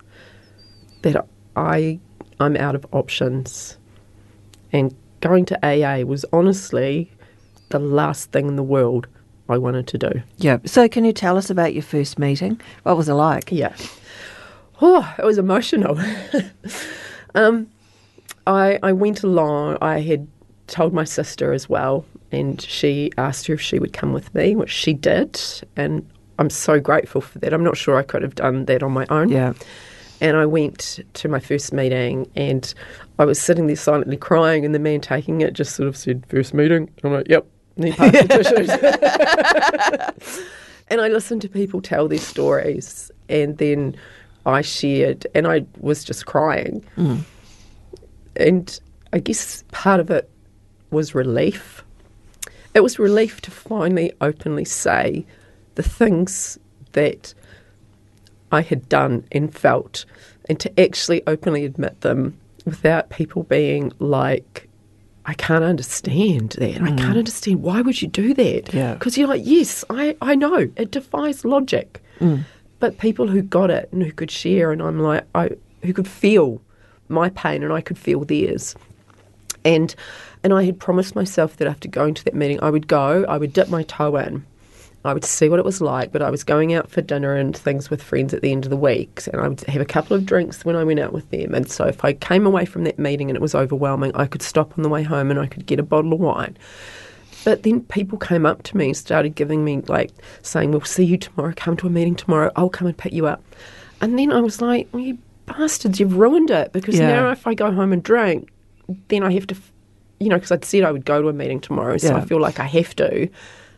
that 1.01 1.25
I, 1.55 1.99
I'm 2.39 2.55
out 2.57 2.75
of 2.75 2.85
options. 2.91 3.77
And 4.71 4.95
going 5.21 5.45
to 5.45 5.65
AA 5.65 6.05
was 6.05 6.25
honestly 6.33 7.11
the 7.69 7.79
last 7.79 8.31
thing 8.31 8.47
in 8.47 8.55
the 8.55 8.63
world 8.63 9.07
I 9.47 9.57
wanted 9.57 9.87
to 9.87 9.97
do. 9.97 10.21
Yeah. 10.37 10.57
So, 10.65 10.87
can 10.87 11.05
you 11.05 11.13
tell 11.13 11.37
us 11.37 11.49
about 11.49 11.73
your 11.73 11.83
first 11.83 12.17
meeting? 12.17 12.59
What 12.83 12.97
was 12.97 13.09
it 13.09 13.13
like? 13.13 13.51
Yeah. 13.51 13.75
Oh, 14.81 15.13
it 15.17 15.23
was 15.23 15.37
emotional. 15.37 15.99
um, 17.35 17.67
I 18.47 18.79
I 18.81 18.91
went 18.91 19.23
along. 19.23 19.77
I 19.81 20.01
had 20.01 20.27
told 20.67 20.93
my 20.93 21.03
sister 21.03 21.53
as 21.53 21.69
well, 21.69 22.05
and 22.31 22.59
she 22.61 23.11
asked 23.17 23.47
her 23.47 23.53
if 23.53 23.61
she 23.61 23.79
would 23.79 23.93
come 23.93 24.13
with 24.13 24.33
me, 24.33 24.55
which 24.55 24.71
she 24.71 24.93
did, 24.93 25.39
and 25.75 26.07
I'm 26.39 26.49
so 26.49 26.79
grateful 26.79 27.21
for 27.21 27.39
that. 27.39 27.53
I'm 27.53 27.63
not 27.63 27.77
sure 27.77 27.97
I 27.97 28.03
could 28.03 28.21
have 28.21 28.35
done 28.35 28.65
that 28.65 28.83
on 28.83 28.91
my 28.91 29.05
own. 29.09 29.29
Yeah. 29.29 29.53
And 30.21 30.37
I 30.37 30.45
went 30.45 30.99
to 31.13 31.27
my 31.27 31.39
first 31.39 31.73
meeting 31.73 32.29
and 32.35 32.73
I 33.19 33.25
was 33.25 33.39
sitting 33.39 33.67
there 33.67 33.75
silently 33.75 34.17
crying, 34.17 34.65
and 34.65 34.75
the 34.75 34.79
man 34.79 35.01
taking 35.01 35.41
it 35.41 35.53
just 35.53 35.75
sort 35.75 35.87
of 35.87 35.95
said, 35.95 36.25
First 36.27 36.53
meeting? 36.53 36.89
I'm 37.03 37.13
like, 37.13 37.29
Yep, 37.29 37.45
need 37.77 37.95
pass 37.95 38.11
the 38.11 38.27
tissues. 38.27 38.69
and 40.89 41.01
I 41.01 41.07
listened 41.07 41.41
to 41.43 41.49
people 41.49 41.81
tell 41.81 42.07
their 42.07 42.19
stories, 42.19 43.11
and 43.29 43.57
then 43.57 43.95
I 44.45 44.61
shared, 44.61 45.25
and 45.33 45.47
I 45.47 45.65
was 45.79 46.03
just 46.03 46.25
crying. 46.25 46.83
Mm. 46.97 47.21
And 48.35 48.79
I 49.13 49.19
guess 49.19 49.63
part 49.71 50.01
of 50.01 50.11
it 50.11 50.29
was 50.91 51.15
relief. 51.15 51.83
It 52.73 52.81
was 52.81 52.99
relief 52.99 53.39
to 53.41 53.51
finally 53.51 54.11
openly 54.19 54.65
say 54.65 55.25
the 55.75 55.83
things 55.83 56.57
that 56.93 57.33
I 58.51 58.61
had 58.61 58.89
done 58.89 59.25
and 59.31 59.53
felt, 59.53 60.05
and 60.49 60.59
to 60.59 60.79
actually 60.79 61.21
openly 61.27 61.65
admit 61.65 62.01
them 62.01 62.37
without 62.65 63.09
people 63.09 63.43
being 63.43 63.91
like, 63.99 64.67
I 65.25 65.33
can't 65.33 65.63
understand 65.63 66.51
that. 66.51 66.81
I 66.81 66.87
can't 66.87 66.99
mm. 66.99 67.17
understand. 67.17 67.63
Why 67.63 67.81
would 67.81 68.01
you 68.01 68.07
do 68.07 68.33
that? 68.35 68.73
Yeah. 68.73 68.93
Because 68.93 69.17
you're 69.17 69.27
like, 69.27 69.41
yes, 69.43 69.83
I, 69.89 70.15
I 70.21 70.35
know. 70.35 70.69
It 70.75 70.91
defies 70.91 71.43
logic. 71.43 72.01
Mm. 72.19 72.43
But 72.79 72.99
people 72.99 73.27
who 73.27 73.41
got 73.41 73.71
it 73.71 73.89
and 73.91 74.03
who 74.03 74.11
could 74.11 74.29
share, 74.29 74.71
and 74.71 74.81
I'm 74.81 74.99
like, 74.99 75.25
I, 75.33 75.49
who 75.83 75.93
could 75.93 76.07
feel 76.07 76.61
my 77.07 77.29
pain 77.29 77.63
and 77.63 77.73
I 77.73 77.81
could 77.81 77.97
feel 77.97 78.23
theirs. 78.23 78.75
And 79.63 79.95
and 80.43 80.53
I 80.53 80.63
had 80.63 80.79
promised 80.79 81.15
myself 81.15 81.57
that 81.57 81.67
after 81.67 81.87
going 81.87 82.13
to 82.13 82.23
that 82.25 82.35
meeting, 82.35 82.61
I 82.61 82.69
would 82.69 82.87
go, 82.87 83.25
I 83.27 83.37
would 83.37 83.51
dip 83.51 83.69
my 83.69 83.81
toe 83.81 84.15
in, 84.17 84.45
I 85.05 85.13
would 85.13 85.23
see 85.25 85.49
what 85.49 85.59
it 85.59 85.65
was 85.65 85.81
like. 85.81 86.11
But 86.11 86.21
I 86.21 86.29
was 86.29 86.43
going 86.43 86.73
out 86.73 86.89
for 86.89 87.01
dinner 87.01 87.35
and 87.35 87.55
things 87.55 87.89
with 87.89 88.01
friends 88.01 88.33
at 88.33 88.41
the 88.41 88.51
end 88.51 88.65
of 88.65 88.69
the 88.69 88.77
week, 88.77 89.21
and 89.31 89.41
I 89.41 89.47
would 89.47 89.61
have 89.61 89.81
a 89.81 89.85
couple 89.85 90.15
of 90.15 90.25
drinks 90.25 90.65
when 90.65 90.75
I 90.75 90.83
went 90.83 90.99
out 90.99 91.13
with 91.13 91.29
them. 91.31 91.53
And 91.53 91.69
so 91.69 91.85
if 91.85 92.03
I 92.03 92.13
came 92.13 92.45
away 92.45 92.65
from 92.65 92.83
that 92.85 92.99
meeting 92.99 93.29
and 93.29 93.35
it 93.37 93.41
was 93.41 93.55
overwhelming, 93.55 94.11
I 94.15 94.25
could 94.25 94.41
stop 94.41 94.77
on 94.77 94.83
the 94.83 94.89
way 94.89 95.03
home 95.03 95.31
and 95.31 95.39
I 95.39 95.47
could 95.47 95.65
get 95.65 95.79
a 95.79 95.83
bottle 95.83 96.13
of 96.13 96.19
wine. 96.19 96.57
But 97.43 97.63
then 97.63 97.81
people 97.83 98.17
came 98.17 98.45
up 98.45 98.63
to 98.63 98.77
me 98.77 98.87
and 98.87 98.97
started 98.97 99.35
giving 99.35 99.63
me 99.63 99.81
like 99.87 100.11
saying, 100.41 100.71
"We'll 100.71 100.81
see 100.81 101.05
you 101.05 101.17
tomorrow. 101.17 101.53
Come 101.55 101.77
to 101.77 101.87
a 101.87 101.91
meeting 101.91 102.15
tomorrow. 102.15 102.51
I'll 102.55 102.69
come 102.69 102.87
and 102.87 102.97
pick 102.97 103.13
you 103.13 103.27
up." 103.27 103.43
And 104.01 104.17
then 104.17 104.31
I 104.31 104.41
was 104.41 104.61
like, 104.61 104.87
well, 104.91 105.03
"You 105.03 105.17
bastards! 105.45 105.99
You've 105.99 106.17
ruined 106.17 106.49
it 106.49 106.73
because 106.73 106.95
Yeah. 106.97 107.07
now 107.07 107.31
if 107.31 107.45
I 107.45 107.53
go 107.53 107.71
home 107.71 107.93
and 107.93 108.01
drink, 108.01 108.49
then 109.09 109.21
I 109.21 109.31
have 109.33 109.45
to, 109.47 109.55
you 110.19 110.29
know, 110.29 110.37
because 110.37 110.51
I'd 110.51 110.65
said 110.65 110.83
I 110.83 110.91
would 110.91 111.05
go 111.05 111.21
to 111.21 111.29
a 111.29 111.33
meeting 111.33 111.59
tomorrow, 111.59 111.97
so 111.97 112.07
Yeah. 112.09 112.17
I 112.17 112.21
feel 112.21 112.39
like 112.41 112.59
I 112.59 112.65
have 112.65 112.95
to, 112.95 113.29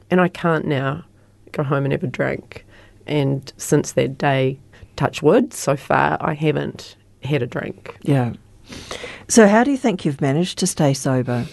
and 0.09 0.21
I 0.21 0.29
can't 0.29 0.65
now 0.65 1.03
go 1.51 1.63
home 1.63 1.85
and 1.85 1.91
have 1.91 2.03
a 2.03 2.07
drink. 2.07 2.65
And 3.05 3.51
since 3.57 3.93
that 3.93 4.17
day, 4.17 4.59
touch 4.95 5.21
wood, 5.21 5.53
so 5.53 5.75
far 5.75 6.17
I 6.19 6.33
haven't 6.33 6.95
had 7.23 7.41
a 7.41 7.47
drink. 7.47 7.97
Yeah. 8.01 8.33
So, 9.27 9.47
how 9.47 9.63
do 9.63 9.71
you 9.71 9.77
think 9.77 10.05
you've 10.05 10.21
managed 10.21 10.57
to 10.59 10.67
stay 10.67 10.93
sober? 10.93 11.45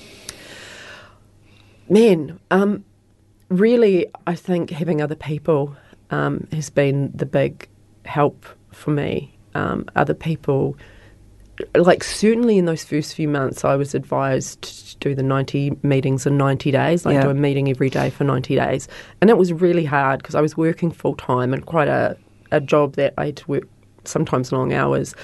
Man, 1.89 2.41
um, 2.51 2.85
really, 3.49 4.07
I 4.27 4.35
think 4.35 4.71
having 4.71 5.01
other 5.01 5.15
people 5.15 5.77
um, 6.11 6.47
has 6.53 6.71
been 6.71 7.13
the 7.15 7.27
big 7.27 7.69
help 8.05 8.47
for 8.73 8.91
me. 8.91 9.37
Um, 9.55 9.87
other 9.95 10.15
people, 10.15 10.77
like 11.77 12.03
certainly 12.03 12.59
in 12.59 12.65
those 12.65 12.85
first 12.85 13.15
few 13.15 13.29
months, 13.29 13.65
I 13.65 13.77
was 13.77 13.95
advised 13.95 14.63
to 14.63 14.97
do 14.99 15.15
the 15.15 15.23
90 15.23 15.77
meetings 15.83 16.27
in 16.27 16.37
90 16.37 16.71
days, 16.71 17.05
like 17.07 17.15
Yeah. 17.15 17.23
do 17.23 17.31
a 17.31 17.35
meeting 17.35 17.69
every 17.71 17.91
day 17.91 18.11
for 18.11 18.25
90 18.25 18.57
days. 18.57 18.89
And 19.21 19.31
it 19.31 19.37
was 19.39 19.53
really 19.53 19.85
hard 19.85 20.21
because 20.21 20.35
I 20.35 20.41
was 20.41 20.57
working 20.57 20.91
full 20.91 21.15
time 21.15 21.53
and 21.53 21.65
quite 21.67 21.89
a, 21.89 22.17
a 22.51 22.61
job 22.61 22.95
that 22.97 23.15
I 23.19 23.27
had 23.27 23.37
to 23.39 23.47
work 23.49 23.69
sometimes 24.05 24.53
long 24.53 24.73
hours. 24.73 25.15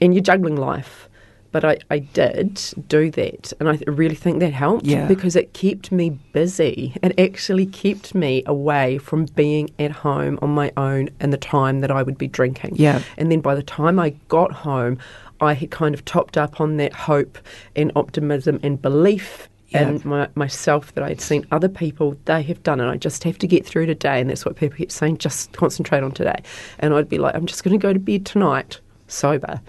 And 0.00 0.14
you're 0.14 0.22
juggling 0.22 0.56
life. 0.56 1.08
But 1.52 1.64
I, 1.64 1.78
I 1.90 1.98
did 1.98 2.60
do 2.88 3.10
that. 3.10 3.52
And 3.58 3.68
I 3.68 3.78
really 3.86 4.14
think 4.14 4.38
that 4.40 4.52
helped 4.52 4.86
Yeah. 4.86 5.06
because 5.08 5.34
it 5.34 5.52
kept 5.52 5.90
me 5.90 6.10
busy. 6.32 6.96
It 7.02 7.18
actually 7.18 7.66
kept 7.66 8.14
me 8.14 8.42
away 8.46 8.98
from 8.98 9.24
being 9.24 9.70
at 9.78 9.90
home 9.90 10.38
on 10.42 10.50
my 10.50 10.70
own 10.76 11.08
and 11.18 11.32
the 11.32 11.36
time 11.38 11.80
that 11.80 11.90
I 11.90 12.02
would 12.04 12.18
be 12.18 12.28
drinking. 12.28 12.76
Yeah. 12.76 13.02
And 13.18 13.32
then 13.32 13.40
by 13.40 13.54
the 13.56 13.62
time 13.64 13.98
I 13.98 14.10
got 14.28 14.52
home, 14.52 14.98
I 15.40 15.54
had 15.54 15.70
kind 15.70 15.94
of 15.94 16.04
topped 16.04 16.36
up 16.36 16.60
on 16.60 16.76
that 16.76 16.92
hope 16.92 17.38
and 17.74 17.90
optimism 17.96 18.60
and 18.62 18.80
belief 18.80 19.48
Yeah. 19.70 19.88
in 19.88 20.02
my, 20.04 20.28
myself 20.36 20.94
that 20.94 21.02
I 21.02 21.08
had 21.08 21.20
seen 21.20 21.46
other 21.50 21.68
people, 21.68 22.16
they 22.26 22.42
have 22.42 22.62
done 22.62 22.78
it. 22.80 22.88
I 22.88 22.96
just 22.96 23.24
have 23.24 23.38
to 23.38 23.46
get 23.48 23.66
through 23.66 23.86
today. 23.86 24.20
And 24.20 24.30
that's 24.30 24.44
what 24.44 24.54
people 24.56 24.76
keep 24.76 24.92
saying, 24.92 25.18
just 25.18 25.52
concentrate 25.52 26.02
on 26.04 26.12
today. 26.12 26.42
And 26.78 26.94
I'd 26.94 27.08
be 27.08 27.18
like, 27.18 27.34
I'm 27.34 27.46
just 27.46 27.64
going 27.64 27.72
to 27.76 27.82
go 27.82 27.92
to 27.92 27.98
bed 27.98 28.24
tonight, 28.26 28.78
sober. 29.08 29.60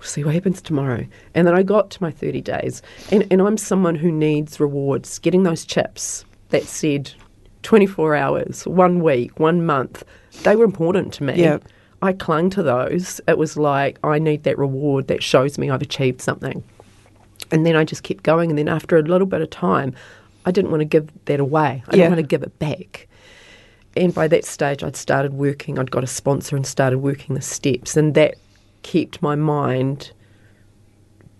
We'll 0.00 0.08
see 0.08 0.24
what 0.24 0.32
happens 0.34 0.62
tomorrow. 0.62 1.06
And 1.34 1.46
then 1.46 1.54
I 1.54 1.62
got 1.62 1.90
to 1.90 2.02
my 2.02 2.10
30 2.10 2.40
days. 2.40 2.80
And, 3.12 3.26
and 3.30 3.42
I'm 3.42 3.58
someone 3.58 3.94
who 3.94 4.10
needs 4.10 4.58
rewards. 4.58 5.18
Getting 5.18 5.42
those 5.42 5.66
chips 5.66 6.24
that 6.48 6.62
said 6.64 7.12
24 7.64 8.16
hours, 8.16 8.66
one 8.66 9.00
week, 9.02 9.38
one 9.38 9.66
month, 9.66 10.02
they 10.42 10.56
were 10.56 10.64
important 10.64 11.12
to 11.14 11.24
me. 11.24 11.42
Yeah. 11.42 11.58
I 12.00 12.14
clung 12.14 12.48
to 12.50 12.62
those. 12.62 13.20
It 13.28 13.36
was 13.36 13.58
like, 13.58 13.98
I 14.02 14.18
need 14.18 14.44
that 14.44 14.56
reward 14.56 15.08
that 15.08 15.22
shows 15.22 15.58
me 15.58 15.68
I've 15.68 15.82
achieved 15.82 16.22
something. 16.22 16.64
And 17.50 17.66
then 17.66 17.76
I 17.76 17.84
just 17.84 18.02
kept 18.02 18.22
going. 18.22 18.48
And 18.48 18.58
then 18.58 18.68
after 18.68 18.96
a 18.96 19.02
little 19.02 19.26
bit 19.26 19.42
of 19.42 19.50
time, 19.50 19.94
I 20.46 20.50
didn't 20.50 20.70
want 20.70 20.80
to 20.80 20.86
give 20.86 21.10
that 21.26 21.40
away. 21.40 21.82
I 21.88 21.96
Yeah. 21.96 22.04
didn't 22.04 22.10
want 22.12 22.20
to 22.20 22.26
give 22.26 22.42
it 22.42 22.58
back. 22.58 23.06
And 23.98 24.14
by 24.14 24.28
that 24.28 24.46
stage, 24.46 24.82
I'd 24.82 24.96
started 24.96 25.34
working. 25.34 25.78
I'd 25.78 25.90
got 25.90 26.04
a 26.04 26.06
sponsor 26.06 26.56
and 26.56 26.66
started 26.66 27.00
working 27.00 27.34
the 27.34 27.42
steps. 27.42 27.98
And 27.98 28.14
that 28.14 28.36
kept 28.82 29.22
my 29.22 29.34
mind 29.34 30.12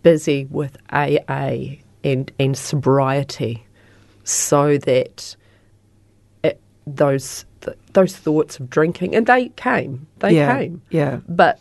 busy 0.03 0.46
with 0.50 0.76
AA 0.90 1.76
and, 2.03 2.33
and 2.38 2.57
sobriety 2.57 3.64
so 4.24 4.79
that 4.79 5.37
it, 6.42 6.61
those 6.87 7.44
th- 7.61 7.76
those 7.92 8.16
thoughts 8.16 8.59
of 8.59 8.70
drinking, 8.70 9.14
and 9.14 9.26
they 9.26 9.48
came, 9.50 10.07
they 10.18 10.37
yeah. 10.37 10.57
came 10.57 10.83
Yeah. 10.90 11.20
but 11.29 11.61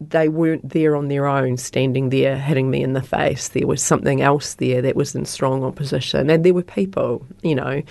they 0.00 0.28
weren't 0.30 0.66
there 0.66 0.96
on 0.96 1.08
their 1.08 1.26
own, 1.26 1.58
standing 1.58 2.08
there 2.08 2.38
hitting 2.38 2.70
me 2.70 2.82
in 2.82 2.94
the 2.94 3.02
face. 3.02 3.48
There 3.48 3.66
was 3.66 3.82
something 3.82 4.22
else 4.22 4.54
there 4.54 4.80
that 4.80 4.96
was 4.96 5.14
in 5.14 5.26
strong 5.26 5.62
opposition, 5.62 6.30
and 6.30 6.44
there 6.44 6.54
were 6.54 6.62
people. 6.62 7.26
You 7.42 7.56
know, 7.56 7.82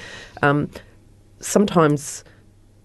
um, 0.41 0.69
sometimes 1.39 2.24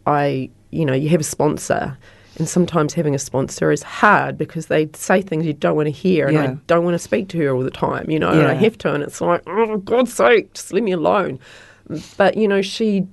I, 0.06 0.50
you 0.70 0.84
know, 0.84 0.92
you 0.92 1.08
have 1.08 1.20
a 1.20 1.24
sponsor. 1.24 1.96
And 2.38 2.48
sometimes 2.48 2.94
having 2.94 3.14
a 3.14 3.18
sponsor 3.18 3.70
is 3.70 3.82
hard 3.84 4.36
because 4.36 4.66
they 4.66 4.88
say 4.94 5.22
things 5.22 5.46
you 5.46 5.52
don't 5.52 5.76
want 5.76 5.86
to 5.86 5.92
hear, 5.92 6.26
and 6.26 6.36
I 6.38 6.46
don't 6.66 6.84
want 6.84 6.94
to 6.94 6.98
speak 6.98 7.28
to 7.28 7.38
her 7.38 7.54
all 7.54 7.62
the 7.62 7.70
time, 7.70 8.10
you 8.10 8.18
know, 8.18 8.30
and 8.30 8.46
I 8.48 8.54
have 8.54 8.76
to, 8.78 8.92
and 8.92 9.04
it's 9.04 9.20
like, 9.20 9.42
oh, 9.46 9.66
for 9.66 9.78
God's 9.78 10.12
sake, 10.14 10.52
just 10.54 10.72
leave 10.72 10.82
me 10.82 10.90
alone. 10.92 11.38
But 12.16 12.36
you 12.36 12.48
know, 12.48 12.60
she 12.60 13.06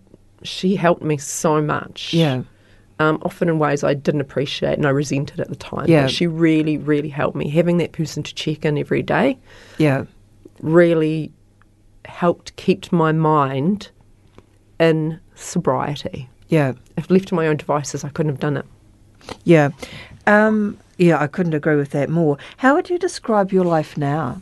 she 0.44 0.76
helped 0.76 1.04
me 1.04 1.18
so 1.18 1.62
much 1.62 2.16
Yeah. 2.16 2.42
um, 2.98 3.20
often 3.22 3.48
in 3.48 3.60
ways 3.60 3.84
I 3.84 3.94
didn't 3.94 4.22
appreciate 4.22 4.74
and 4.80 4.88
I 4.88 4.90
resented 4.90 5.40
at 5.40 5.50
the 5.50 5.56
time. 5.56 5.86
Yeah. 5.88 6.04
But 6.04 6.12
she 6.12 6.26
really, 6.26 6.78
really 6.80 7.10
helped 7.10 7.36
me. 7.38 7.48
Having 7.50 7.78
that 7.78 7.92
person 7.92 8.24
to 8.24 8.34
check 8.34 8.66
in 8.66 8.76
every 8.80 9.04
day 9.04 9.38
Yeah. 9.78 10.06
really 10.62 11.32
helped 12.06 12.56
keep 12.56 12.92
my 12.92 13.12
mind 13.12 13.92
in 14.80 15.20
sobriety. 15.36 16.28
Yeah. 16.48 16.74
If 16.98 17.12
left 17.12 17.28
to 17.28 17.36
my 17.36 17.46
own 17.46 17.58
devices, 17.58 18.04
I 18.04 18.10
couldn't 18.10 18.32
have 18.32 18.40
done 18.40 18.58
it. 18.58 18.66
Yeah. 19.44 19.70
Um, 20.28 20.78
yeah, 20.98 21.20
I 21.22 21.28
couldn't 21.28 21.54
agree 21.54 21.76
with 21.76 21.92
that 21.92 22.10
more. 22.10 22.38
How 22.58 22.76
would 22.76 22.90
you 22.90 23.00
describe 23.00 23.52
your 23.52 23.66
life 23.66 23.98
now? 23.98 24.42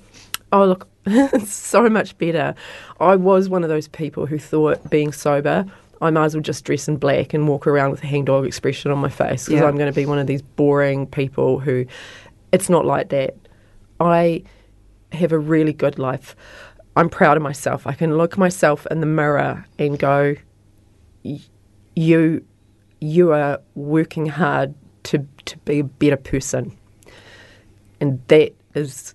Oh, 0.51 0.65
look, 0.65 0.87
it's 1.05 1.53
so 1.73 1.89
much 1.89 2.17
better. 2.17 2.53
I 2.99 3.15
was 3.15 3.49
one 3.49 3.63
of 3.63 3.69
those 3.69 3.87
people 3.87 4.25
who 4.25 4.37
thought 4.39 4.89
being 4.89 5.11
sober, 5.11 5.65
I 6.01 6.09
might 6.11 6.25
as 6.25 6.35
well 6.35 6.41
just 6.41 6.63
dress 6.65 6.87
in 6.87 6.97
black 6.97 7.33
and 7.33 7.47
walk 7.47 7.67
around 7.67 7.91
with 7.91 8.03
a 8.03 8.07
hangdog 8.07 8.45
expression 8.45 8.89
on 8.91 8.99
my 8.99 9.09
face 9.09 9.45
because 9.45 9.61
Yeah. 9.61 9.67
I'm 9.67 9.75
going 9.77 9.91
to 9.91 9.95
be 9.95 10.05
one 10.05 10.17
of 10.19 10.27
these 10.27 10.41
boring 10.41 11.05
people 11.07 11.59
who. 11.59 11.85
It's 12.51 12.69
not 12.69 12.85
like 12.85 13.09
that. 13.09 13.35
I 13.99 14.43
have 15.11 15.31
a 15.31 15.37
really 15.37 15.73
good 15.73 15.99
life. 15.99 16.35
I'm 16.95 17.09
proud 17.09 17.37
of 17.37 17.43
myself. 17.43 17.85
I 17.85 17.93
can 17.93 18.17
look 18.17 18.37
myself 18.37 18.87
in 18.89 19.01
the 19.01 19.05
mirror 19.05 19.65
and 19.77 19.99
go, 19.99 20.35
"Y- 21.23 21.41
"You, 21.95 22.43
you 22.99 23.31
are 23.31 23.59
working 23.75 24.25
hard 24.25 24.73
to 25.03 25.25
to 25.45 25.57
be 25.59 25.79
a 25.79 25.83
better 25.83 26.17
person," 26.17 26.77
and 27.99 28.21
that 28.27 28.53
is 28.75 29.13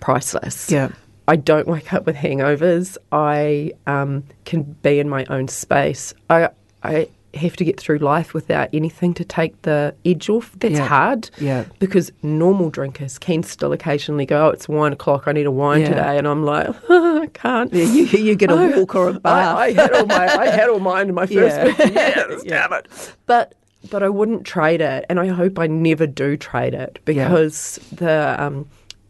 priceless. 0.00 0.70
Yeah. 0.70 0.90
I 1.26 1.36
don't 1.36 1.68
wake 1.68 1.92
up 1.92 2.06
with 2.06 2.16
hangovers. 2.16 2.96
I 3.12 3.72
um, 3.86 4.24
can 4.46 4.62
be 4.82 4.98
in 4.98 5.10
my 5.10 5.26
own 5.28 5.48
space. 5.48 6.14
I 6.30 6.48
I 6.82 7.08
have 7.34 7.56
to 7.56 7.64
get 7.64 7.78
through 7.78 7.98
life 7.98 8.32
without 8.32 8.68
anything 8.72 9.12
to 9.14 9.24
take 9.24 9.60
the 9.62 9.94
edge 10.04 10.30
off. 10.30 10.56
That's 10.60 10.74
Yeah. 10.78 10.86
hard. 10.86 11.30
Yeah. 11.38 11.64
Because 11.78 12.10
normal 12.22 12.70
drinkers 12.70 13.18
can 13.18 13.42
still 13.42 13.72
occasionally 13.72 14.24
go, 14.26 14.46
"Oh, 14.46 14.48
it's 14.50 14.68
wine 14.68 14.92
o'clock. 14.94 15.24
I 15.26 15.32
need 15.32 15.46
a 15.46 15.50
wine 15.50 15.82
Yeah. 15.82 15.88
today," 15.90 16.18
and 16.18 16.26
I'm 16.26 16.44
like, 16.44 16.68
"I 16.88 17.28
can't." 17.34 17.72
Yeah, 17.72 17.84
you, 17.84 18.04
you 18.06 18.34
get 18.34 18.50
a 18.50 18.56
walk 18.76 18.94
or 18.94 19.08
a 19.10 19.12
bath. 19.20 19.56
I, 19.56 19.64
I 19.66 19.72
had 19.72 19.92
all 19.92 20.06
my 20.06 20.26
I 20.26 20.46
had 20.50 20.68
all 20.70 20.80
mine 20.80 21.08
in 21.08 21.14
my 21.14 21.26
first 21.26 21.34
Yeah. 21.56 21.72
50 21.74 21.92
years. 21.94 22.42
Yeah. 22.46 22.66
Damn 22.68 22.72
it! 22.78 23.14
But 23.26 23.54
but 23.90 24.02
I 24.02 24.08
wouldn't 24.08 24.44
trade 24.44 24.80
it, 24.80 25.04
and 25.08 25.20
I 25.20 25.28
hope 25.28 25.58
I 25.58 25.66
never 25.66 26.06
do 26.06 26.36
trade 26.36 26.74
it 26.74 26.98
because 27.04 27.78
the 27.92 28.36
um, 28.38 28.66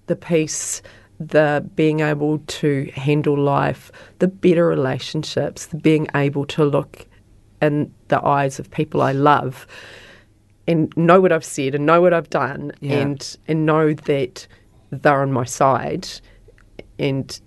the 0.08 0.16
peace, 0.16 0.82
the 1.20 1.64
being 1.76 2.00
able 2.00 2.38
to 2.38 2.90
handle 2.94 3.38
life, 3.38 3.90
the 4.18 4.28
better 4.28 4.66
relationships, 4.66 5.66
the 5.66 5.76
being 5.76 6.06
able 6.14 6.44
to 6.46 6.64
look 6.64 7.06
in 7.60 7.92
the 8.08 8.24
eyes 8.24 8.58
of 8.58 8.70
people 8.70 9.02
I 9.02 9.12
love 9.12 9.66
and 10.66 10.92
know 10.96 11.20
what 11.20 11.32
I've 11.32 11.44
said 11.44 11.74
and 11.74 11.86
know 11.86 12.00
what 12.00 12.12
I've 12.12 12.30
done 12.30 12.72
yeah. 12.80 12.98
and 12.98 13.36
and 13.48 13.66
know 13.66 13.94
that 13.94 14.46
they're 14.90 15.22
on 15.22 15.32
my 15.32 15.44
side 15.44 16.08
and 16.98 17.40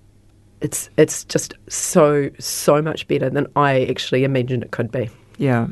it's 0.62 0.90
it's 0.98 1.24
just 1.26 1.54
so 1.68 2.30
so 2.40 2.82
much 2.82 3.08
better 3.08 3.30
than 3.30 3.48
I 3.56 3.86
actually 3.86 4.24
imagined 4.24 4.64
it 4.64 4.72
could 4.72 4.92
be. 4.92 5.10
Yeah. 5.38 5.68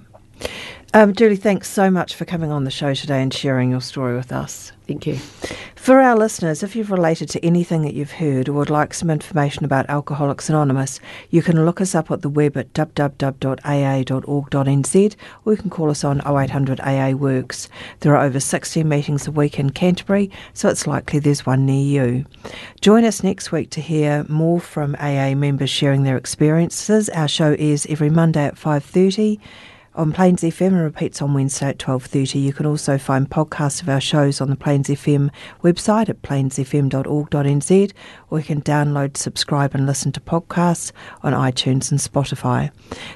Um, 0.92 1.14
Julie, 1.14 1.36
thanks 1.36 1.70
so 1.70 1.92
much 1.92 2.16
for 2.16 2.26
coming 2.26 2.52
on 2.52 2.64
the 2.64 2.72
show 2.72 2.96
today 2.96 3.22
and 3.22 3.32
sharing 3.32 3.70
your 3.70 3.82
story 3.82 4.16
with 4.16 4.32
us. 4.32 4.72
Thank 4.88 5.06
you. 5.06 5.18
For 5.76 6.02
our 6.02 6.18
listeners, 6.18 6.64
if 6.64 6.76
you've 6.76 6.90
related 6.90 7.30
to 7.30 7.46
anything 7.46 7.84
that 7.84 7.94
you've 7.94 8.14
heard 8.14 8.50
or 8.50 8.54
would 8.54 8.72
like 8.72 8.96
some 8.96 9.12
information 9.12 9.64
about 9.66 9.88
Alcoholics 9.88 10.50
Anonymous, 10.50 11.00
you 11.30 11.44
can 11.44 11.64
look 11.64 11.80
us 11.80 11.94
up 11.94 12.10
at 12.10 12.24
the 12.24 12.30
web 12.30 12.58
at 12.58 12.74
www.aa.org.nz 12.74 13.56
or 15.46 15.54
you 15.54 15.58
can 15.58 15.70
call 15.70 15.92
us 15.92 16.04
on 16.04 16.22
0800 16.22 16.80
AA 16.82 17.12
Works. 17.12 17.70
There 18.00 18.18
are 18.18 18.26
over 18.26 18.40
60 18.40 18.84
meetings 18.84 19.28
a 19.28 19.32
week 19.32 19.60
in 19.60 19.70
Canterbury, 19.70 20.32
so 20.56 20.70
it's 20.70 20.88
likely 20.88 21.20
there's 21.20 21.46
one 21.46 21.68
near 21.68 22.06
you. 22.06 22.26
Join 22.82 23.06
us 23.06 23.22
next 23.22 23.52
week 23.52 23.70
to 23.72 23.82
hear 23.82 24.26
more 24.28 24.60
from 24.60 24.96
AA 24.96 25.36
members 25.36 25.70
sharing 25.70 26.02
their 26.02 26.18
experiences. 26.18 27.10
Our 27.10 27.28
show 27.28 27.56
airs 27.60 27.86
every 27.86 28.10
Monday 28.10 28.46
at 28.46 28.56
5:30 28.56 29.40
on 30.00 30.14
Plains 30.14 30.44
FM 30.44 30.68
and 30.68 30.82
repeats 30.82 31.22
on 31.22 31.34
Wednesday 31.34 31.68
at 31.68 31.78
12.30. 31.78 32.42
You 32.42 32.54
can 32.54 32.66
also 32.66 32.98
find 32.98 33.30
podcasts 33.30 33.82
of 33.82 33.90
our 33.90 34.00
shows 34.00 34.40
on 34.40 34.50
the 34.50 34.56
Plains 34.56 34.88
FM 34.88 35.30
website 35.62 36.08
at 36.08 36.22
plainsfm.org.nz 36.22 37.92
or 38.30 38.40
you 38.40 38.46
can 38.46 38.62
download, 38.62 39.18
subscribe 39.18 39.76
and 39.76 39.86
listen 39.86 40.14
to 40.14 40.22
podcasts 40.22 40.94
on 41.22 41.34
iTunes 41.34 41.92
and 41.92 42.00
Spotify. 42.00 42.72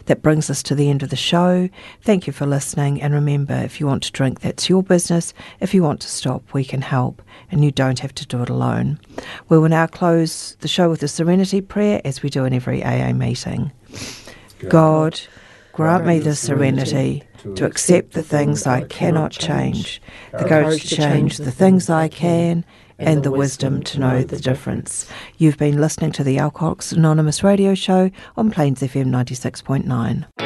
That 0.07 0.21
brings 0.21 0.49
us 0.49 0.61
to 0.63 0.75
the 0.75 0.89
end 0.89 1.03
of 1.03 1.09
the 1.09 1.15
show. 1.15 1.69
Thank 2.01 2.27
you 2.27 2.33
for 2.33 2.45
listening 2.45 3.01
and 3.01 3.13
remember, 3.13 3.53
if 3.53 3.79
you 3.79 3.87
want 3.87 4.03
to 4.03 4.11
drink, 4.11 4.41
that's 4.41 4.67
your 4.67 4.83
business. 4.83 5.33
If 5.61 5.73
you 5.73 5.83
want 5.83 6.01
to 6.01 6.09
stop, 6.09 6.53
we 6.53 6.65
can 6.65 6.81
help 6.81 7.21
and 7.49 7.63
you 7.63 7.71
don't 7.71 7.99
have 7.99 8.13
to 8.15 8.27
do 8.27 8.41
it 8.41 8.49
alone. 8.49 8.99
We 9.47 9.57
will 9.57 9.69
now 9.69 9.87
close 9.87 10.57
the 10.59 10.67
show 10.67 10.89
with 10.89 11.01
a 11.01 11.07
serenity 11.07 11.61
prayer 11.61 12.01
as 12.03 12.21
we 12.21 12.29
do 12.29 12.43
in 12.43 12.51
every 12.51 12.83
AA 12.83 13.13
meeting. 13.13 13.71
God, 14.59 14.69
God 14.69 15.21
Grant 15.73 16.05
me 16.05 16.19
the 16.19 16.35
serenity 16.35 17.23
to 17.55 17.65
accept 17.65 18.11
the 18.11 18.21
things 18.21 18.67
I 18.67 18.81
cannot 18.83 19.31
change, 19.31 20.03
the 20.31 20.45
courage 20.45 20.87
to 20.89 20.95
change 20.95 21.37
the 21.37 21.51
things 21.51 21.89
I 21.89 22.09
can, 22.09 22.63
and 22.99 23.23
the 23.23 23.31
wisdom 23.31 23.81
to 23.83 23.99
know 23.99 24.23
the 24.23 24.39
difference. 24.39 25.09
You've 25.39 25.57
been 25.57 25.81
listening 25.81 26.11
to 26.11 26.23
the 26.23 26.37
Alcoholics 26.37 26.91
Anonymous 26.91 27.43
radio 27.43 27.73
show 27.73 28.11
on 28.37 28.51
Plains 28.51 28.81
FM 28.81 29.07
96.9. 29.07 30.42